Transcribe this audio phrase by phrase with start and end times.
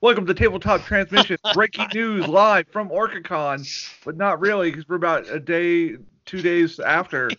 [0.00, 3.64] Welcome to Tabletop Transmission, breaking news live from OrcaCon,
[4.04, 7.30] but not really because we're about a day, two days after.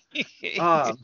[0.57, 0.97] Um,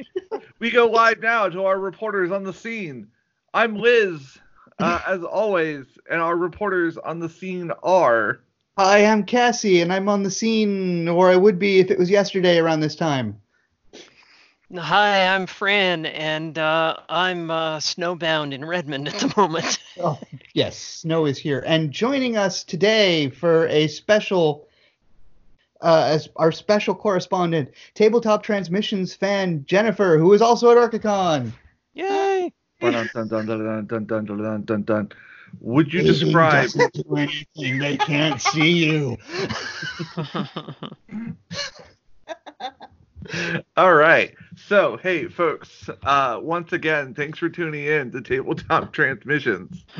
[0.58, 3.06] we go live now to our reporters on the scene.
[3.54, 4.36] I'm Liz,
[4.78, 8.40] uh, as always, and our reporters on the scene are.
[8.76, 12.10] Hi, I'm Cassie, and I'm on the scene, or I would be if it was
[12.10, 13.40] yesterday around this time.
[14.76, 19.78] Hi, I'm Fran, and uh, I'm uh, snowbound in Redmond at the moment.
[20.00, 20.18] Oh,
[20.52, 21.62] yes, snow is here.
[21.64, 24.66] And joining us today for a special,
[25.80, 31.52] uh, as our special correspondent, Tabletop Transmissions fan Jennifer, who is also at OrcaCon.
[31.92, 32.52] Yay!
[32.80, 35.12] Dun, dun, dun, dun, dun, dun, dun, dun, dun, dun.
[35.60, 36.70] Would you describe?
[36.70, 37.78] do anything.
[37.78, 39.18] They can't see you.
[43.76, 44.34] All right.
[44.56, 45.88] So, hey, folks.
[46.02, 49.84] Uh, once again, thanks for tuning in to Tabletop Transmissions.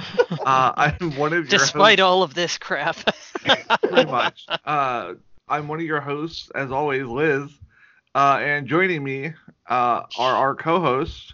[0.45, 2.97] Uh, I'm one of your Despite all of this crap.
[3.83, 4.45] pretty much.
[4.65, 5.15] Uh,
[5.49, 7.51] I'm one of your hosts, as always, Liz.
[8.15, 9.33] Uh, and joining me
[9.69, 11.33] uh, are our co-hosts.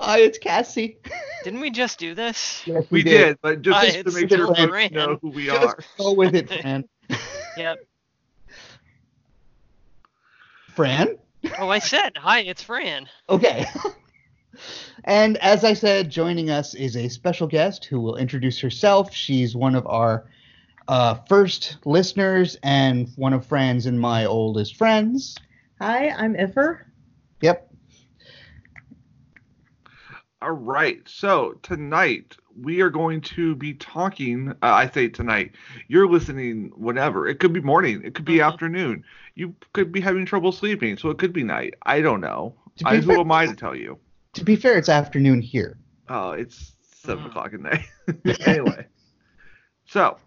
[0.00, 0.98] Hi, it's Cassie.
[1.44, 2.62] Didn't we just do this?
[2.66, 4.68] Yes, We did, but just Hi, to make sure Fran.
[4.70, 5.78] folks know who we Just are.
[5.98, 6.84] go with it, Fran.
[7.58, 7.78] Yep.
[10.74, 11.18] Fran?
[11.58, 13.08] Oh, I said, hi, it's Fran.
[13.28, 13.66] Okay.
[15.04, 19.14] and as I said, joining us is a special guest who will introduce herself.
[19.14, 20.26] She's one of our
[20.88, 25.36] uh, first listeners and one of Fran's and my oldest friends.
[25.80, 26.86] Hi, I'm Ifer.
[27.40, 27.70] Yep.
[30.42, 31.00] All right.
[31.06, 34.50] So tonight we are going to be talking.
[34.50, 35.52] Uh, I say tonight.
[35.88, 37.26] You're listening whenever.
[37.28, 38.02] It could be morning.
[38.04, 38.46] It could be Mhm.
[38.46, 39.04] afternoon.
[39.34, 41.74] You could be having trouble sleeping, so it could be night.
[41.82, 42.54] I don't know.
[42.78, 43.98] To be I, who fair- am I to tell you?
[44.34, 45.76] To be fair, it's afternoon here.
[46.08, 47.28] Oh, it's seven Mm.
[47.28, 47.84] o'clock at night.
[48.46, 48.86] anyway,
[49.86, 50.18] so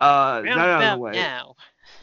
[0.00, 1.12] uh, that out of the way.
[1.12, 1.54] now.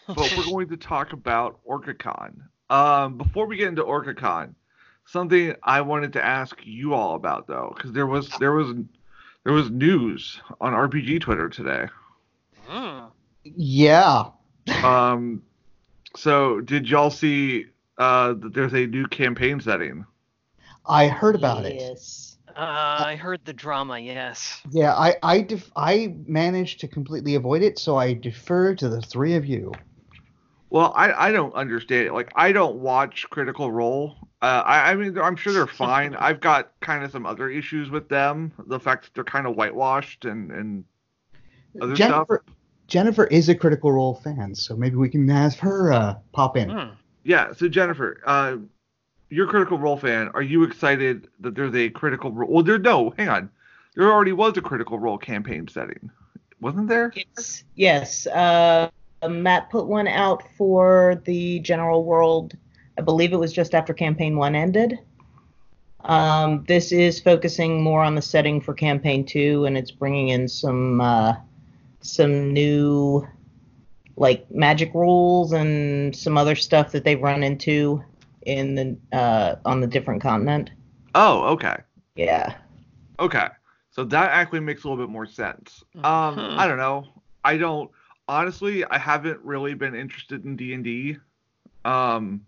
[0.07, 2.36] but we're going to talk about OrcaCon.
[2.69, 4.53] Um, before we get into OrcaCon,
[5.06, 8.74] something I wanted to ask you all about though, because there was there was
[9.47, 11.88] there was news on RPG Twitter today.
[13.46, 14.25] Yeah.
[14.84, 15.41] Um,
[16.18, 20.06] so did y'all see uh, that there's a new campaign setting?
[20.86, 21.75] I heard about it.
[21.75, 22.36] Yes.
[22.50, 24.62] Uh, I heard the drama, yes.
[24.69, 29.00] Yeah, I I def- I managed to completely avoid it, so I defer to the
[29.02, 29.72] three of you.
[30.69, 32.13] Well, I, I don't understand it.
[32.13, 34.18] Like I don't watch Critical Role.
[34.42, 36.16] Uh, I, I mean, I'm sure they're fine.
[36.16, 38.52] I've got kind of some other issues with them.
[38.68, 40.84] The fact that they're kind of whitewashed and and
[41.81, 42.56] other Jennifer stuff.
[42.88, 46.70] Jennifer is a Critical Role fan, so maybe we can have her uh, pop in.
[46.70, 46.94] Hmm.
[47.24, 47.53] Yeah.
[47.53, 48.58] So Jennifer, uh,
[49.30, 50.30] you're a Critical Role fan.
[50.34, 52.50] Are you excited that there's a Critical Role?
[52.50, 53.14] Well, there no.
[53.18, 53.50] Hang on.
[53.96, 56.12] There already was a Critical Role campaign setting,
[56.62, 57.12] wasn't there?
[57.16, 57.64] Yes.
[57.75, 58.28] Yes.
[58.28, 58.90] Uh,
[59.28, 62.56] Matt put one out for the general world.
[62.97, 65.00] I believe it was just after campaign one ended.
[66.02, 70.47] Um, this is focusing more on the setting for campaign two, and it's bringing in
[70.47, 71.36] some uh,
[72.02, 73.28] some new
[74.16, 78.03] like magic rules and some other stuff that they've run into
[78.44, 80.72] in the uh, on the different continent.
[81.13, 81.78] Oh, okay.
[82.16, 82.56] Yeah.
[83.19, 83.47] Okay.
[83.91, 85.84] So that actually makes a little bit more sense.
[85.96, 86.03] Um,
[86.38, 86.57] Mhm.
[86.57, 87.07] I don't know.
[87.44, 87.91] I don't
[88.28, 88.86] honestly.
[88.86, 91.18] I haven't really been interested in D and D.
[91.84, 92.46] Um.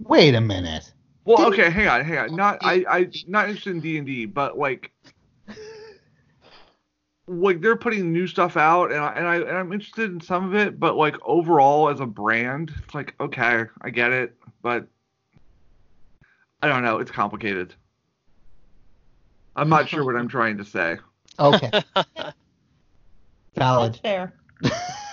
[0.00, 0.92] Wait a minute.
[1.24, 1.70] Well, Didn't- okay.
[1.70, 2.04] Hang on.
[2.04, 2.36] Hang on.
[2.36, 2.58] Not.
[2.62, 2.84] I.
[2.88, 3.10] I.
[3.26, 4.92] Not interested in D and D, but like.
[7.26, 10.44] Like they're putting new stuff out, and I and I and I'm interested in some
[10.44, 14.86] of it, but like overall as a brand, it's like okay, I get it, but
[16.62, 16.98] I don't know.
[16.98, 17.74] It's complicated.
[19.56, 20.98] I'm not sure what I'm trying to say.
[21.38, 21.70] Okay.
[23.56, 23.94] Valid.
[23.94, 24.34] That's fair.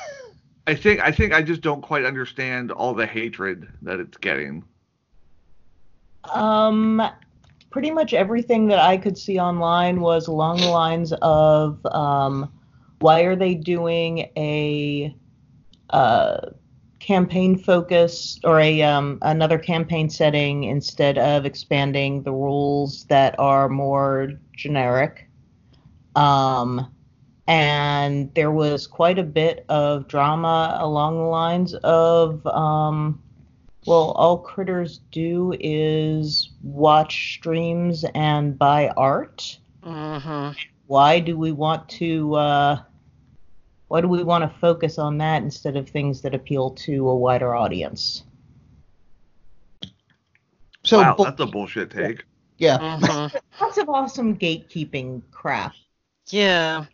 [0.67, 4.63] I think I think I just don't quite understand all the hatred that it's getting.
[6.33, 7.01] Um,
[7.71, 12.51] pretty much everything that I could see online was along the lines of, um,
[12.99, 15.15] why are they doing a
[15.89, 16.37] uh,
[16.99, 23.67] campaign focus or a um, another campaign setting instead of expanding the rules that are
[23.67, 25.27] more generic?
[26.15, 26.93] Um,
[27.47, 33.21] and there was quite a bit of drama along the lines of um,
[33.85, 39.57] well, all critters do is watch streams and buy art.
[39.83, 40.57] Mm-hmm.
[40.85, 42.35] Why do we want to?
[42.35, 42.81] Uh,
[43.87, 47.15] why do we want to focus on that instead of things that appeal to a
[47.15, 48.23] wider audience?
[50.83, 52.23] So wow, bu- that's a bullshit take.
[52.57, 52.77] Yeah.
[52.77, 53.41] Mhm.
[53.61, 55.73] Lots of awesome gatekeeping crap.
[56.29, 56.85] Yeah.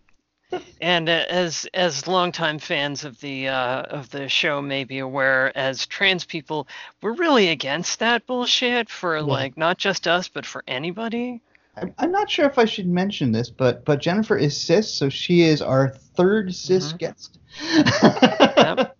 [0.80, 5.56] And uh, as as longtime fans of the uh, of the show may be aware,
[5.58, 6.68] as trans people,
[7.02, 11.42] we're really against that bullshit for like not just us, but for anybody.
[11.76, 15.10] I'm, I'm not sure if I should mention this, but but Jennifer is cis, so
[15.10, 16.98] she is our third cis Mhm.
[16.98, 17.40] guest.
[18.58, 18.98] Yep.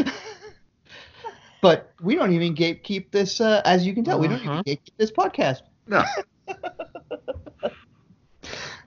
[1.60, 4.64] but we don't even gatekeep this, uh, as you can tell, we don't even Mhm.
[4.64, 5.62] gatekeep this podcast.
[5.86, 6.02] No.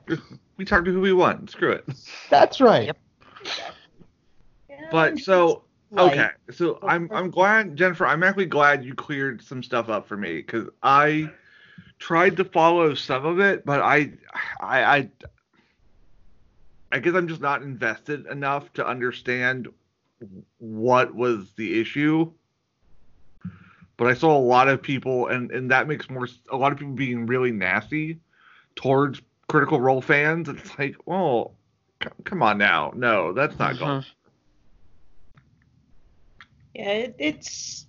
[0.62, 1.50] we talk to who we want.
[1.50, 1.84] Screw it.
[2.30, 2.86] That's right.
[2.86, 2.98] Yep.
[4.92, 5.64] But so
[5.98, 8.06] okay, so I'm I'm glad Jennifer.
[8.06, 11.32] I'm actually glad you cleared some stuff up for me because I
[11.98, 14.12] tried to follow some of it, but I
[14.60, 15.10] I I
[16.92, 19.68] I guess I'm just not invested enough to understand
[20.60, 22.32] what was the issue.
[23.98, 26.78] But I saw a lot of people, and and that makes more a lot of
[26.78, 28.20] people being really nasty
[28.76, 29.22] towards
[29.52, 30.48] Critical Role fans.
[30.48, 31.54] It's like, well,
[32.02, 34.02] c- come on now, no, that's not going.
[34.02, 34.06] Mhm.
[36.74, 37.86] Yeah, it, it's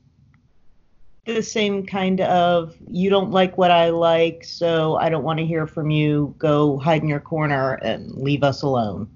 [1.24, 5.46] the same kind of you don't like what I like, so I don't want to
[5.46, 6.34] hear from you.
[6.38, 9.08] Go hide in your corner and leave us alone.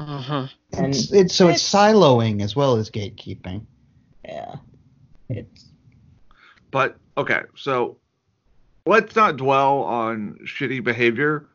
[0.00, 0.50] Mhm.
[0.76, 3.64] And It's, it's so it's it's- siloing as well as gatekeeping.
[4.24, 4.56] yeah,
[5.28, 5.66] it's
[6.72, 7.98] But okay, so
[8.86, 11.46] let's not dwell on shitty behavior.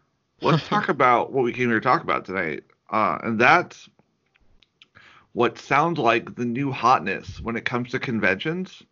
[0.42, 3.90] Let's talk about what we came here to talk about tonight, uh, and that's
[5.34, 8.84] what sounds like the new hotness when it comes to conventions.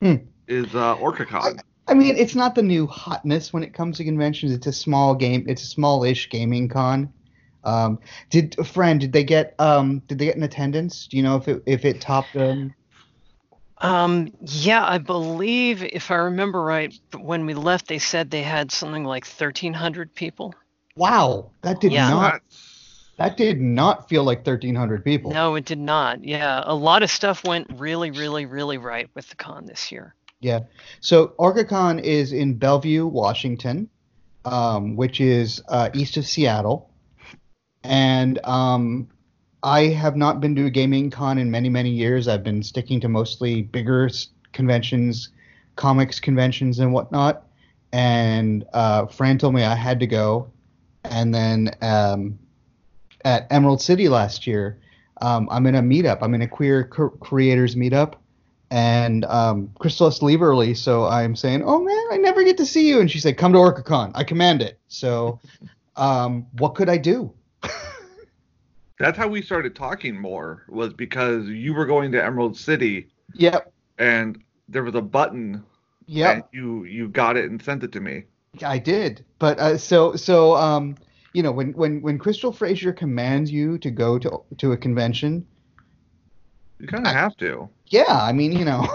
[0.00, 0.16] Hmm.
[0.48, 1.60] Is uh, OrcaCon?
[1.88, 4.52] I mean, it's not the new hotness when it comes to conventions.
[4.52, 5.44] It's a small game.
[5.48, 7.12] It's a small-ish gaming con.
[7.64, 7.98] Um,
[8.30, 9.00] did a friend?
[9.00, 10.00] Did they get um?
[10.06, 11.06] Did they get an attendance?
[11.06, 12.74] Do you know if it if it topped um?
[13.78, 18.72] Um, yeah, I believe if I remember right, when we left, they said they had
[18.72, 20.54] something like 1,300 people.
[20.96, 22.08] Wow, that did Yeah.
[22.08, 22.40] not
[23.18, 25.30] that did not feel like 1,300 people.
[25.32, 26.22] No, it did not.
[26.22, 30.14] Yeah, a lot of stuff went really, really, really right with the con this year.
[30.40, 30.60] Yeah.
[31.00, 33.88] So OrcaCon is in Bellevue, Washington,
[34.44, 36.90] um, which is uh, east of Seattle,
[37.82, 39.08] and um,
[39.66, 42.28] I have not been to a gaming con in many, many years.
[42.28, 44.08] I've been sticking to mostly bigger
[44.52, 45.30] conventions,
[45.74, 47.48] comics conventions, and whatnot.
[47.92, 50.52] And uh, Fran told me I had to go,
[51.02, 52.38] and then um,
[53.24, 54.78] at Emerald City last year,
[55.20, 56.18] um, I'm in a meetup.
[56.22, 58.14] I'm in a queer cr- creators meetup
[58.70, 62.56] and um, Crystal has to leave early, so I'm saying, "Oh man, I never get
[62.58, 64.12] to see you." And she said, "Come to OrcaCon.
[64.14, 65.40] I command it." So,
[65.94, 67.32] um, what could I do?
[68.98, 73.72] That's how we started talking more was because you were going to Emerald City Yep,
[73.98, 75.64] and there was a button and
[76.06, 78.24] yep, you you got it and sent it to me.
[78.64, 79.24] I did.
[79.38, 80.96] But uh, so so um,
[81.34, 85.46] you know, when when when Crystal Frasier commands you to go to to a convention,
[86.78, 87.68] You kind of have to.
[87.88, 88.86] yeah, I mean, you know.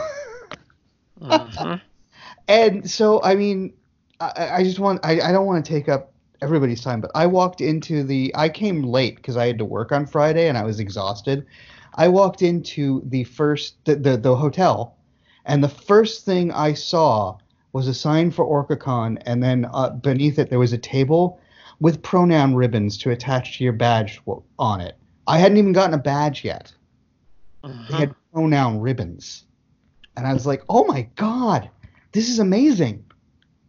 [1.21, 1.81] Mhm.
[2.47, 3.73] And so, I mean,
[4.19, 6.10] I, I just want, I, I don't want to take up
[6.41, 9.91] everybody's time, but I walked into the, I came late because I had to work
[9.91, 11.45] on Friday and I was exhausted.
[11.95, 14.97] I walked into the first, the, the, the hotel,
[15.45, 17.37] and the first thing I saw
[17.73, 21.39] was a sign for OrcaCon, and then uh, beneath it, there was a table
[21.79, 24.21] with pronoun ribbons to attach to your badge
[24.59, 24.97] on it.
[25.27, 26.73] I hadn't even gotten a badge yet.
[27.63, 27.99] They Mhm.
[27.99, 29.45] had pronoun ribbons.
[30.17, 31.69] And I was like, oh my God,
[32.11, 33.05] this is amazing.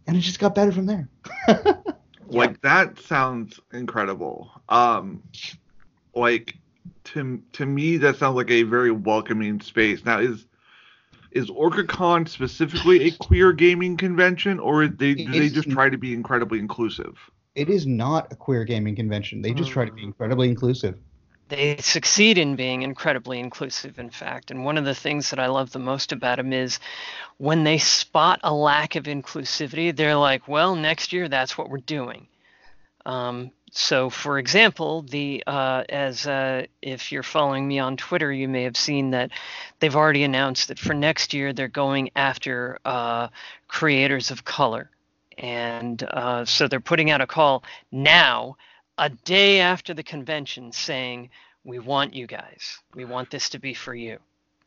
[0.07, 1.09] And it just got better from there.
[2.39, 4.51] Like that sounds incredible.
[4.69, 5.23] Um,
[6.15, 6.57] like
[7.05, 10.05] to to me that sounds like a very welcoming space.
[10.05, 10.47] Now is
[11.33, 16.13] is OrcaCon specifically a queer gaming convention, or they, do they just try to be
[16.13, 17.19] incredibly inclusive?
[17.55, 19.43] It is not a queer gaming convention.
[19.43, 20.99] They just try to be incredibly inclusive.
[21.53, 24.51] They succeed in being incredibly inclusive, in fact.
[24.51, 26.79] And one of the things that I love the most about them is
[27.37, 31.77] when they spot a lack of inclusivity, they're like, well, next year that's what we're
[31.77, 32.27] doing.
[33.05, 38.49] Um, so, for example, the uh, as uh, if you're following me on Twitter, you
[38.49, 39.31] may have seen that
[39.79, 43.29] they've already announced that for next year they're going after uh,
[43.69, 44.89] creators of color,
[45.37, 48.57] and uh, so they're putting out a call now,
[49.03, 51.31] a day after the convention, saying,
[51.65, 52.79] "We want you guys.
[52.95, 54.19] We want this to be for you."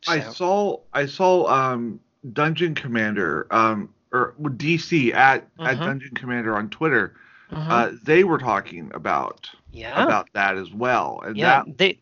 [0.07, 1.99] I saw I saw um
[2.33, 5.85] Dungeon Commander um or DC at at Mhm.
[5.85, 7.15] Dungeon Commander on Twitter.
[7.51, 7.69] Mhm.
[7.69, 11.63] Uh, they were talking about yeah, about that as well, and yeah.
[11.65, 11.99] that They.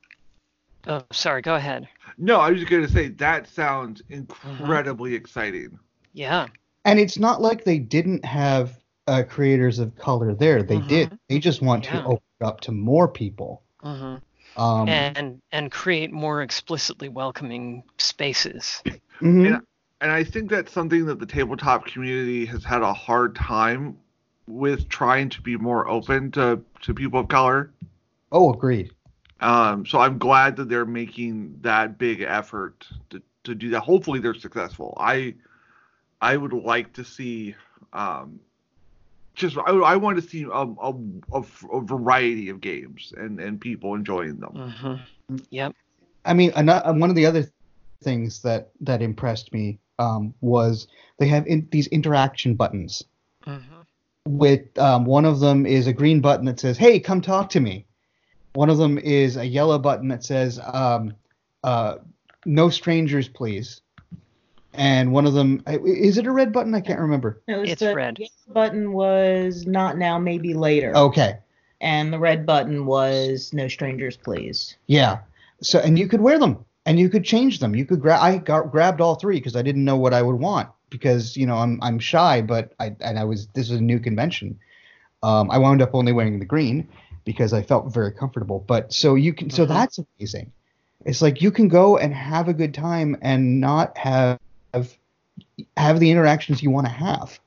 [0.88, 1.42] Oh, sorry.
[1.42, 1.88] Go ahead.
[2.18, 4.14] no, I was just gonna say that sounds Mm-hmm.
[4.14, 5.80] incredibly exciting.
[6.14, 6.48] Yeah.
[6.86, 10.64] and it's not like they didn't have uh, creators of color there.
[10.64, 10.88] They Mhm.
[10.88, 11.20] did.
[11.30, 12.02] They just want Yeah.
[12.02, 13.62] to open up to more people.
[13.82, 14.16] hmm
[14.56, 18.82] Um, and and create more explicitly welcoming spaces.
[19.22, 19.46] mhm.
[19.50, 19.60] Yeah.
[20.02, 23.98] and I think that's something that the tabletop community has had a hard time
[24.48, 27.72] with trying to be more open to, to people of color.
[28.32, 28.92] Oh, agreed.
[29.40, 33.82] Um, so I'm glad that they're making that big effort to, to do that.
[33.82, 34.94] Hopefully they're successful.
[34.98, 35.36] I
[36.22, 37.56] I would like to see
[37.94, 38.40] um,
[39.34, 40.94] just I, I want to see a, a,
[41.34, 44.74] a, a variety of games and, and people enjoying them.
[45.30, 45.74] hmm Yep.
[46.26, 47.46] I mean, ano- one of the other
[48.04, 50.88] things that that impressed me um, was
[51.20, 53.04] they have in, these interaction buttons.
[53.44, 53.60] hmm
[54.28, 57.60] With um, one of them is a green button that says, "Hey, come talk to
[57.60, 57.86] me."
[58.54, 61.14] One of them is a yellow button that says, um,
[61.64, 61.96] uh,
[62.46, 63.82] "No strangers, please."
[64.74, 66.74] And one of them is it a red button?
[66.74, 67.42] I can't remember.
[67.48, 68.18] It was It's the red.
[68.48, 70.96] button was not now, maybe later.
[70.96, 71.38] Okay,
[71.82, 74.76] And the red button was no strangers, please.
[74.88, 75.20] yeah.
[75.62, 77.76] So and you could wear them and you could change them.
[77.76, 78.22] You could grab.
[78.22, 81.46] I got, grabbed all three because I didn't know what I would want because you
[81.46, 84.60] know I'm I'm shy, but I and I was this is a new convention.
[85.22, 86.90] Um, I wound up only wearing the green
[87.24, 88.60] because I felt very comfortable.
[88.68, 89.70] But so you can so Mhm.
[89.70, 90.52] that's amazing.
[91.06, 94.40] It's like you can go and have a good time and not have
[95.78, 97.40] have the interactions you want to have.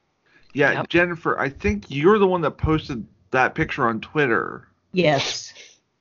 [0.54, 0.88] Yeah, Yep.
[0.88, 4.66] Jennifer, I think you're the one that posted that picture on Twitter.
[4.92, 5.52] Yes.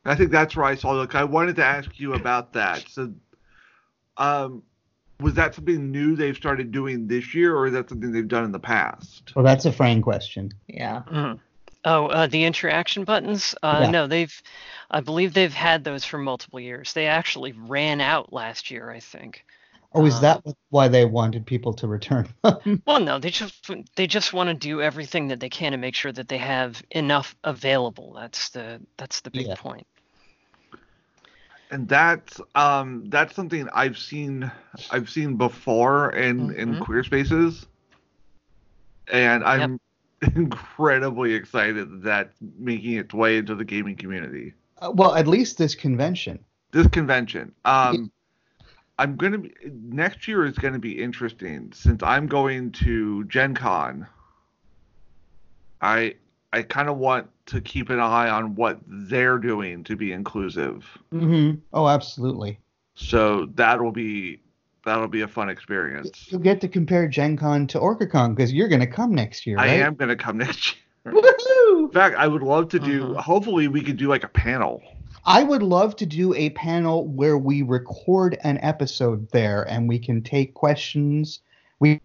[0.05, 0.93] I think that's where I saw.
[0.93, 2.85] Look, I wanted to ask you about that.
[2.87, 3.11] So,
[4.17, 4.63] um,
[5.19, 8.43] was that something new they've started doing this year, or is that something they've done
[8.43, 9.33] in the past?
[9.35, 10.53] Well, that's a Fran question.
[10.67, 11.03] Yeah.
[11.09, 11.39] Mhm.
[11.85, 13.55] Oh, uh, the interaction buttons?
[13.61, 13.91] Uh, Yeah.
[13.91, 14.41] No, they've,
[14.89, 16.93] I believe they've had those for multiple years.
[16.93, 19.45] They actually ran out last year, I think.
[19.95, 22.27] Oh, is Um, that why they wanted people to return?
[22.85, 25.95] Well, no, they just they just want to do everything that they can to make
[25.95, 28.13] sure that they have enough available.
[28.13, 29.55] That's the that's the big Yeah.
[29.55, 29.87] point.
[31.71, 34.51] And that's um that's something I've seen
[34.91, 36.79] I've seen before in in Mhm.
[36.79, 37.65] queer spaces,
[39.11, 39.79] and I'm
[40.35, 44.53] incredibly excited that that's making its way into the gaming community.
[44.81, 46.39] Uh, well, at least this convention.
[46.71, 47.53] this convention.
[47.65, 48.11] Um,
[48.97, 54.07] I'm gonna be next year is gonna be interesting since I'm going to Gen Con.
[55.81, 56.15] I
[56.53, 60.85] I kind of want to keep an eye on what they're doing to be inclusive.
[61.13, 61.59] Mm-hmm.
[61.73, 62.59] Oh, absolutely.
[62.95, 64.41] So that'll be
[64.85, 66.27] that'll be a fun experience.
[66.29, 69.57] You'll get to compare Gen Con to OrcaCon because you're going to come next year,
[69.59, 70.75] I am gonna come next
[71.05, 71.13] year.
[71.13, 71.85] Woohoo!
[71.85, 73.03] In fact, I would love to do.
[73.03, 73.17] Mhm.
[73.17, 74.81] Hopefully, we could do like a panel.
[75.25, 79.97] I would love to do a panel where we record an episode there and we
[79.97, 81.39] can take questions.
[81.79, 81.99] We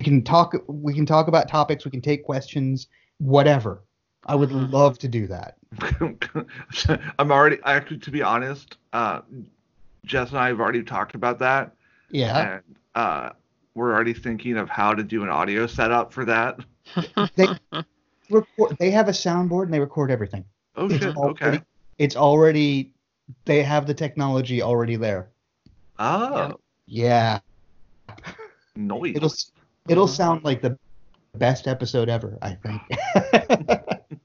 [0.00, 0.54] can talk.
[0.66, 1.84] We can talk about topics.
[1.84, 2.88] We can take questions.
[3.18, 3.82] Whatever.
[4.26, 4.72] I would Mhm.
[4.72, 5.56] love to do that.
[7.18, 9.20] I'm already actually, to be honest, uh,
[10.04, 11.72] Jess and I have already talked about that.
[12.10, 12.54] Yeah.
[12.54, 13.30] and uh,
[13.74, 16.58] we're already thinking of how to do an audio setup for that.
[17.36, 17.48] They
[18.30, 18.76] record.
[18.78, 20.44] They have a soundboard and they record everything.
[20.76, 21.16] Oh It's shit!
[21.16, 21.60] Okay.
[21.98, 22.92] It's already.
[23.44, 25.28] They have the technology already there.
[25.98, 26.54] Oh,
[26.86, 27.40] Yeah.
[28.76, 29.16] noise.
[29.16, 29.32] It'll
[29.88, 30.78] it'll sound like the
[31.36, 32.38] best episode ever.
[32.40, 32.82] I think.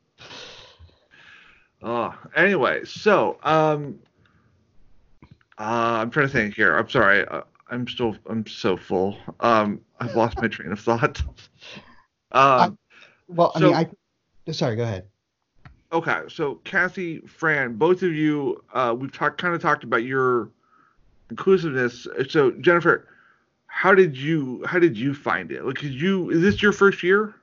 [1.85, 3.99] Oh, anyway, so um,
[5.57, 6.77] uh, I'm trying to think here.
[6.77, 7.27] I'm sorry.
[7.27, 8.15] Uh, I'm still.
[8.29, 9.17] I'm so full.
[9.41, 11.21] Um, I've lost my train of thought.
[12.35, 12.79] Um,
[13.27, 13.75] well, I So- mean,
[14.47, 14.51] I.
[14.53, 14.75] Sorry.
[14.75, 15.05] Go ahead.
[15.93, 20.49] Okay, so Cassie, Fran, both of you, uh, we've talked kind of talked about your
[21.29, 22.07] inclusiveness.
[22.29, 23.07] So Jennifer,
[23.67, 25.63] how did you how did you find it?
[25.65, 27.35] Like, did you is this your first year?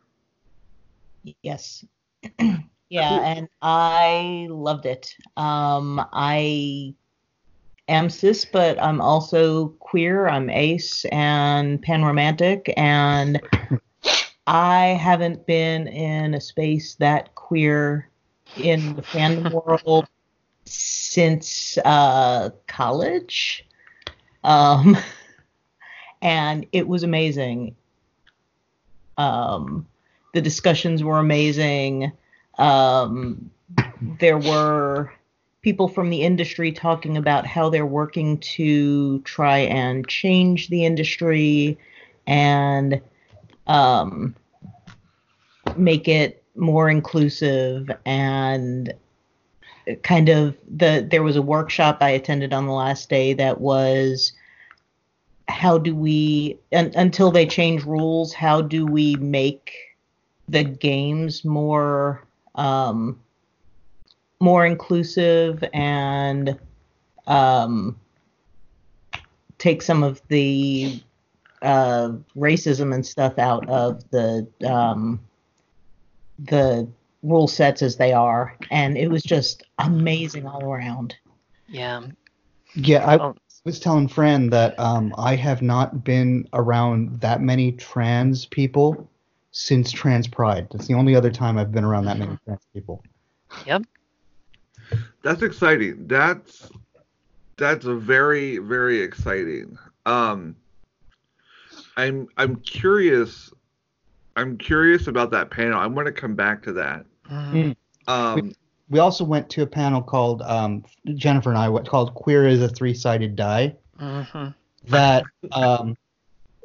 [1.42, 1.84] Yes.
[2.88, 5.14] yeah, and I loved it.
[5.36, 6.94] Um, I
[7.88, 10.28] am cis, but I'm also queer.
[10.28, 13.40] I'm ace and panromantic, and
[14.46, 18.09] I haven't been in a space that queer
[18.56, 20.06] in the fandom world
[20.64, 23.66] since uh, college.
[24.44, 24.96] Um,
[26.22, 27.74] and it was amazing.
[29.18, 29.86] Um,
[30.34, 32.12] the discussions were amazing.
[32.58, 33.50] Um,
[34.18, 35.12] there were
[35.62, 41.78] people from the industry talking about how they're working to try and change the industry
[42.26, 43.00] and
[43.66, 44.34] um,
[45.76, 48.92] make it more inclusive and
[50.02, 54.32] kind of the there was a workshop I attended on the last day that was
[55.48, 58.32] how do we un, until they change rules?
[58.32, 59.72] How do we make
[60.48, 62.24] the games more
[62.54, 63.18] um,
[64.40, 66.58] more inclusive and
[67.26, 67.98] um,
[69.58, 71.02] take some of the
[71.62, 75.20] uh, racism and stuff out of the um,
[76.44, 76.88] the
[77.22, 81.14] rule sets as they are, and it was just amazing all around.
[81.68, 82.02] Yeah.
[82.74, 83.34] Yeah, I Oh.
[83.64, 89.08] was telling Fran that um, I have not been around that many trans people
[89.52, 90.68] since Trans Pride.
[90.70, 93.02] That's the only other time I've been around that many trans people.
[93.66, 93.82] Yep.
[95.22, 96.06] That's exciting.
[96.06, 96.70] That's
[97.56, 99.76] that's very very exciting.
[100.06, 100.56] Um,
[101.96, 103.52] I'm I'm curious.
[104.36, 105.78] I'm curious about that panel.
[105.78, 107.04] I'm going to come back to that.
[107.28, 107.76] Mhm.
[108.06, 108.52] Um,
[108.88, 110.84] We also went to a panel called um,
[111.14, 114.54] Jennifer and I went called "Queer is a Three-Sided Die." Mhm.
[114.88, 115.96] That um,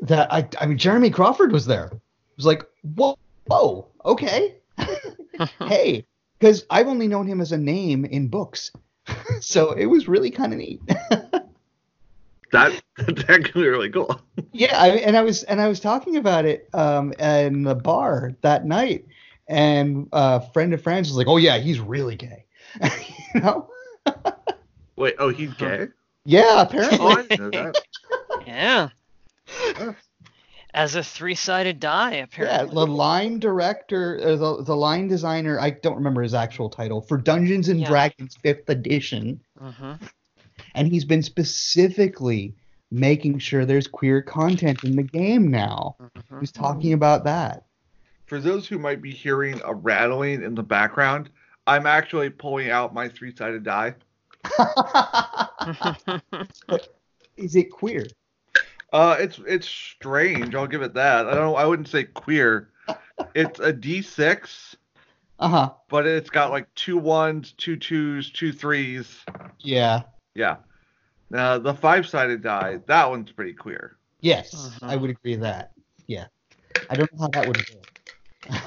[0.01, 1.87] that I I mean Jeremy Crawford was there.
[1.87, 2.63] It was like
[2.95, 3.17] whoa
[3.47, 4.55] whoa okay
[5.67, 6.05] hey
[6.39, 8.71] because I've only known him as a name in books,
[9.41, 10.81] so it was really kind of neat.
[12.51, 14.19] that that's be really cool.
[14.51, 18.35] Yeah, I, and I was and I was talking about it um, in the bar
[18.41, 19.05] that night,
[19.47, 22.45] and a friend of friends was like, "Oh yeah, he's really gay,"
[23.33, 23.69] you know?
[24.95, 25.87] Wait, oh, he's gay?
[26.23, 26.99] Yeah, Oh, apparently.
[27.05, 27.81] I didn't know that.
[28.47, 28.89] Yeah.
[30.73, 32.57] As a three-sided die, apparently.
[32.67, 37.01] yeah, the line director, uh, the, the line designer, I don't remember his actual title
[37.01, 37.87] for Dungeons and Yeah.
[37.87, 39.99] Dragons Fifth Edition, Mhm.
[40.75, 42.53] And he's been specifically
[42.91, 45.95] making sure there's queer content in the game now.
[45.99, 46.39] Mhm.
[46.39, 47.65] He's talking about that.
[48.27, 51.29] For those who might be hearing a rattling in the background,
[51.67, 53.95] I'm actually pulling out my three-sided die.
[57.37, 58.05] Is it queer?
[58.93, 60.55] Uh, it's it's strange.
[60.55, 61.27] I'll give it that.
[61.27, 61.55] I don't.
[61.55, 62.69] I wouldn't say queer.
[63.33, 64.75] It's a D6,
[65.39, 65.73] Uh huh.
[65.89, 69.19] but it's got like two ones, two twos, two threes.
[69.59, 70.03] Yeah.
[70.35, 70.57] Yeah.
[71.31, 73.97] Now the five-sided die, that one's pretty queer.
[74.21, 74.91] Yes, Uh-huh.
[74.91, 75.71] I would agree with that.
[76.07, 76.25] Yeah.
[76.89, 78.55] I don't know how that would go.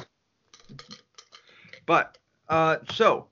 [1.87, 3.29] But uh, so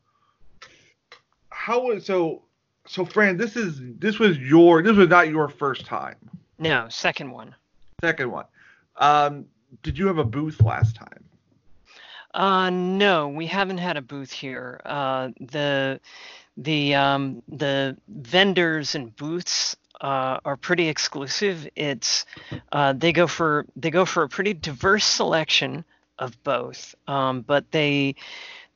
[1.51, 2.43] how was so
[2.87, 3.37] so Fran?
[3.37, 6.17] This is this was your this was not your first time.
[6.59, 7.55] no, second one.
[8.03, 8.47] Second one.
[8.97, 9.45] Um,
[9.83, 11.23] did you have a booth last time?
[12.33, 14.81] Uh, no, we haven't had a booth here.
[14.87, 16.01] Uh, the
[16.57, 21.69] the um, the vendors and booths uh, are pretty exclusive.
[21.77, 22.25] It's
[22.73, 25.85] uh, they go for they go for a pretty diverse selection
[26.19, 28.17] of both, um, but they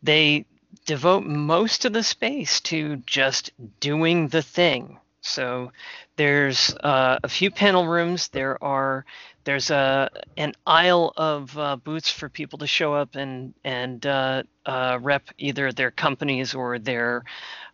[0.03, 0.45] they
[0.87, 4.99] devote most of the space to just doing the thing.
[5.23, 5.73] So
[6.17, 8.29] there's uh, a few panel rooms.
[8.29, 9.05] There are
[9.51, 14.45] there's a an aisle of uh, booths for people to show up and and uh,
[14.65, 17.25] uh, rep either their companies or their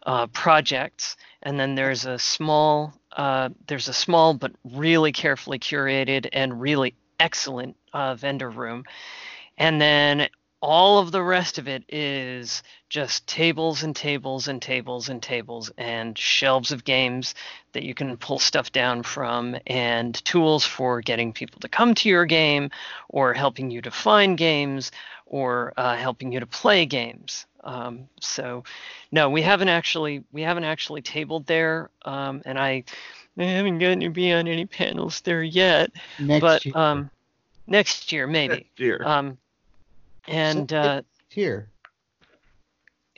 [0.07, 1.19] uh, projects.
[1.43, 6.95] And then there's a small uh, there's a small but really carefully curated and really
[7.21, 8.85] excellent uh, vendor room.
[9.59, 10.29] And then
[10.63, 15.71] all of the rest of it is just tables and tables and tables and tables
[15.77, 17.35] and shelves of games
[17.73, 22.09] that you can pull stuff down from and tools for getting people to come to
[22.09, 22.71] your game
[23.09, 24.91] or helping you to find games
[25.27, 27.47] or uh, helping you to play games.
[27.65, 28.65] Um, so
[29.11, 32.85] no, we haven't actually we haven't actually tabled there, um, and I,
[33.37, 35.91] I haven't gotten to be on any panels there yet.
[36.21, 36.77] Next but year.
[36.77, 37.11] um,
[37.67, 38.55] next year maybe.
[38.55, 39.03] Next year.
[39.05, 39.37] Um,
[40.29, 41.69] and So- uh, here.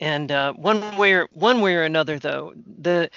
[0.00, 3.10] and uh, one way or one way or another, though, the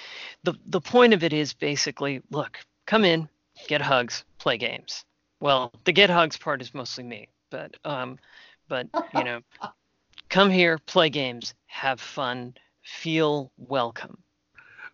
[0.44, 3.28] the the point of it is basically, look, come in,
[3.68, 5.04] get hugs, play games.
[5.40, 8.18] Well, the get hugs part is mostly me, but um,
[8.68, 9.40] but you know,
[10.28, 14.18] come here, play games, have fun, feel welcome.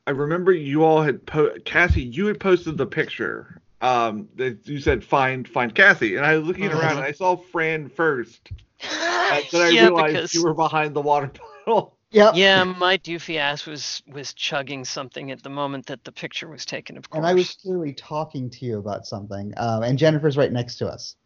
[0.07, 2.03] I remember you all had po- Cassie.
[2.03, 3.61] You had posted the picture.
[3.81, 6.81] Um, that you said find find Cassie, and I was looking Mhm.
[6.81, 8.51] around and I saw Fran first.
[9.31, 11.31] And then I yeah, realized because you were behind the water
[11.67, 11.95] bottle.
[12.11, 12.37] Yep.
[12.37, 16.65] yeah, my doofy ass was was chugging something at the moment that the picture was
[16.65, 16.97] taken.
[16.97, 17.19] Of course.
[17.19, 19.53] And I was clearly talking to you about something.
[19.59, 21.17] Um, and Jennifer's right next to us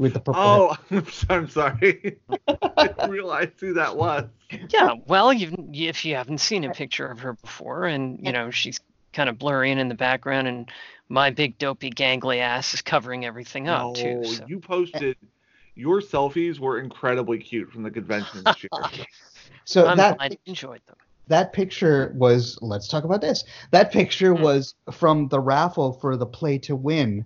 [0.00, 0.42] with the purple.
[0.42, 2.18] Oh, I'm I'm sorry.
[2.48, 4.24] I didn't realize who that was.
[4.68, 8.50] Yeah, well, you've, if you haven't seen a picture of her before, and you know
[8.50, 8.80] she's
[9.12, 10.70] kind of blurry and in the background, and
[11.08, 14.24] my big dopey gangly ass is covering everything up too.
[14.24, 14.44] So.
[14.46, 15.16] you posted
[15.74, 18.70] your selfies were incredibly cute from the convention this year.
[19.64, 20.96] So I'm that glad enjoyed them.
[21.28, 22.58] that picture was.
[22.62, 23.44] Let's talk about this.
[23.70, 24.42] That picture Hmm.
[24.42, 27.24] was from the raffle for the play to win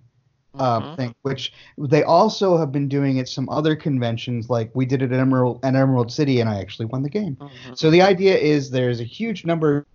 [0.59, 0.95] uh, Mhm.
[0.95, 4.49] thing, which they also have been doing at some other conventions.
[4.49, 7.37] Like we did it at Emerald at Emerald City, and I actually won the game.
[7.39, 7.75] Mhm.
[7.75, 9.85] So the idea is there's a huge number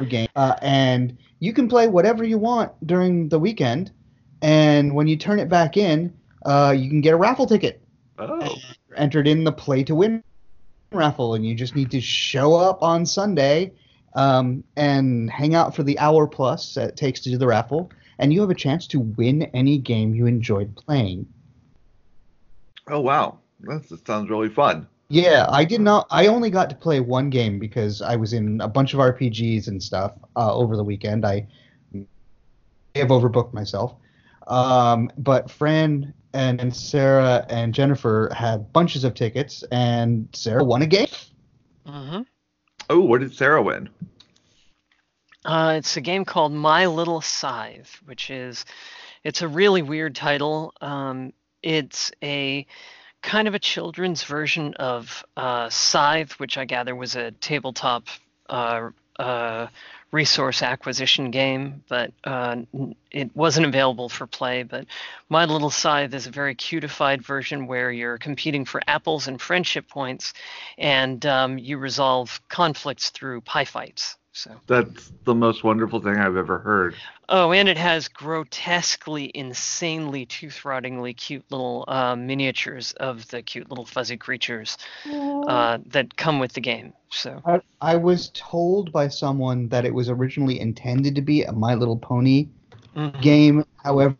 [0.00, 3.92] of games, uh, and you can play whatever you want during the weekend.
[4.42, 6.12] And when you turn it back in,
[6.44, 7.82] uh, you can get a raffle ticket.
[8.18, 8.54] Oh.
[8.96, 10.22] Entered in the play to win
[10.92, 13.72] raffle, and you just need to show up on Sunday
[14.14, 17.90] um, and hang out for the hour plus that it takes to do the raffle,
[18.18, 21.26] and you have a chance to win any game you enjoyed playing.
[22.88, 23.38] Oh wow.
[23.60, 24.88] That's, that sounds really fun.
[25.08, 26.06] Yeah, I did not.
[26.10, 29.68] I only got to play one game because I was in a bunch of RPGs
[29.68, 31.26] and stuff uh, over the weekend.
[31.26, 31.46] I
[32.94, 33.94] have overbooked myself.
[34.46, 40.82] Um, but Fran and, and Sarah and Jennifer had bunches of tickets, and Sarah won
[40.82, 41.08] a game.
[41.86, 42.26] Mhm.
[42.90, 43.88] Oh, what did Sarah win?
[45.44, 48.64] Uh, it's a game called My Little Scythe, which is
[49.24, 50.72] it's a really weird title.
[50.80, 52.66] Um, it's a
[53.22, 58.06] kind of a children's version of uh, Scythe, which I gather was a tabletop
[58.48, 59.68] uh, uh,
[60.12, 62.56] resource acquisition game, but uh,
[63.10, 64.62] it wasn't available for play.
[64.62, 64.86] But
[65.28, 69.88] My Little Scythe is a very cutified version where you're competing for apples and friendship
[69.88, 70.34] points,
[70.76, 74.16] and um, you resolve conflicts through pie fights.
[74.32, 74.50] So.
[74.66, 76.96] That's the most wonderful thing I've ever heard.
[77.28, 83.84] Oh, and it has grotesquely, insanely, tooth-rottingly cute little uh, miniatures of the cute little
[83.84, 84.78] fuzzy creatures
[85.46, 86.92] uh, that come with the game.
[87.10, 91.52] So, I, I was told by someone that it was originally intended to be a
[91.52, 92.48] My Little Pony
[92.96, 93.20] mhm.
[93.20, 93.64] game.
[93.84, 94.16] However,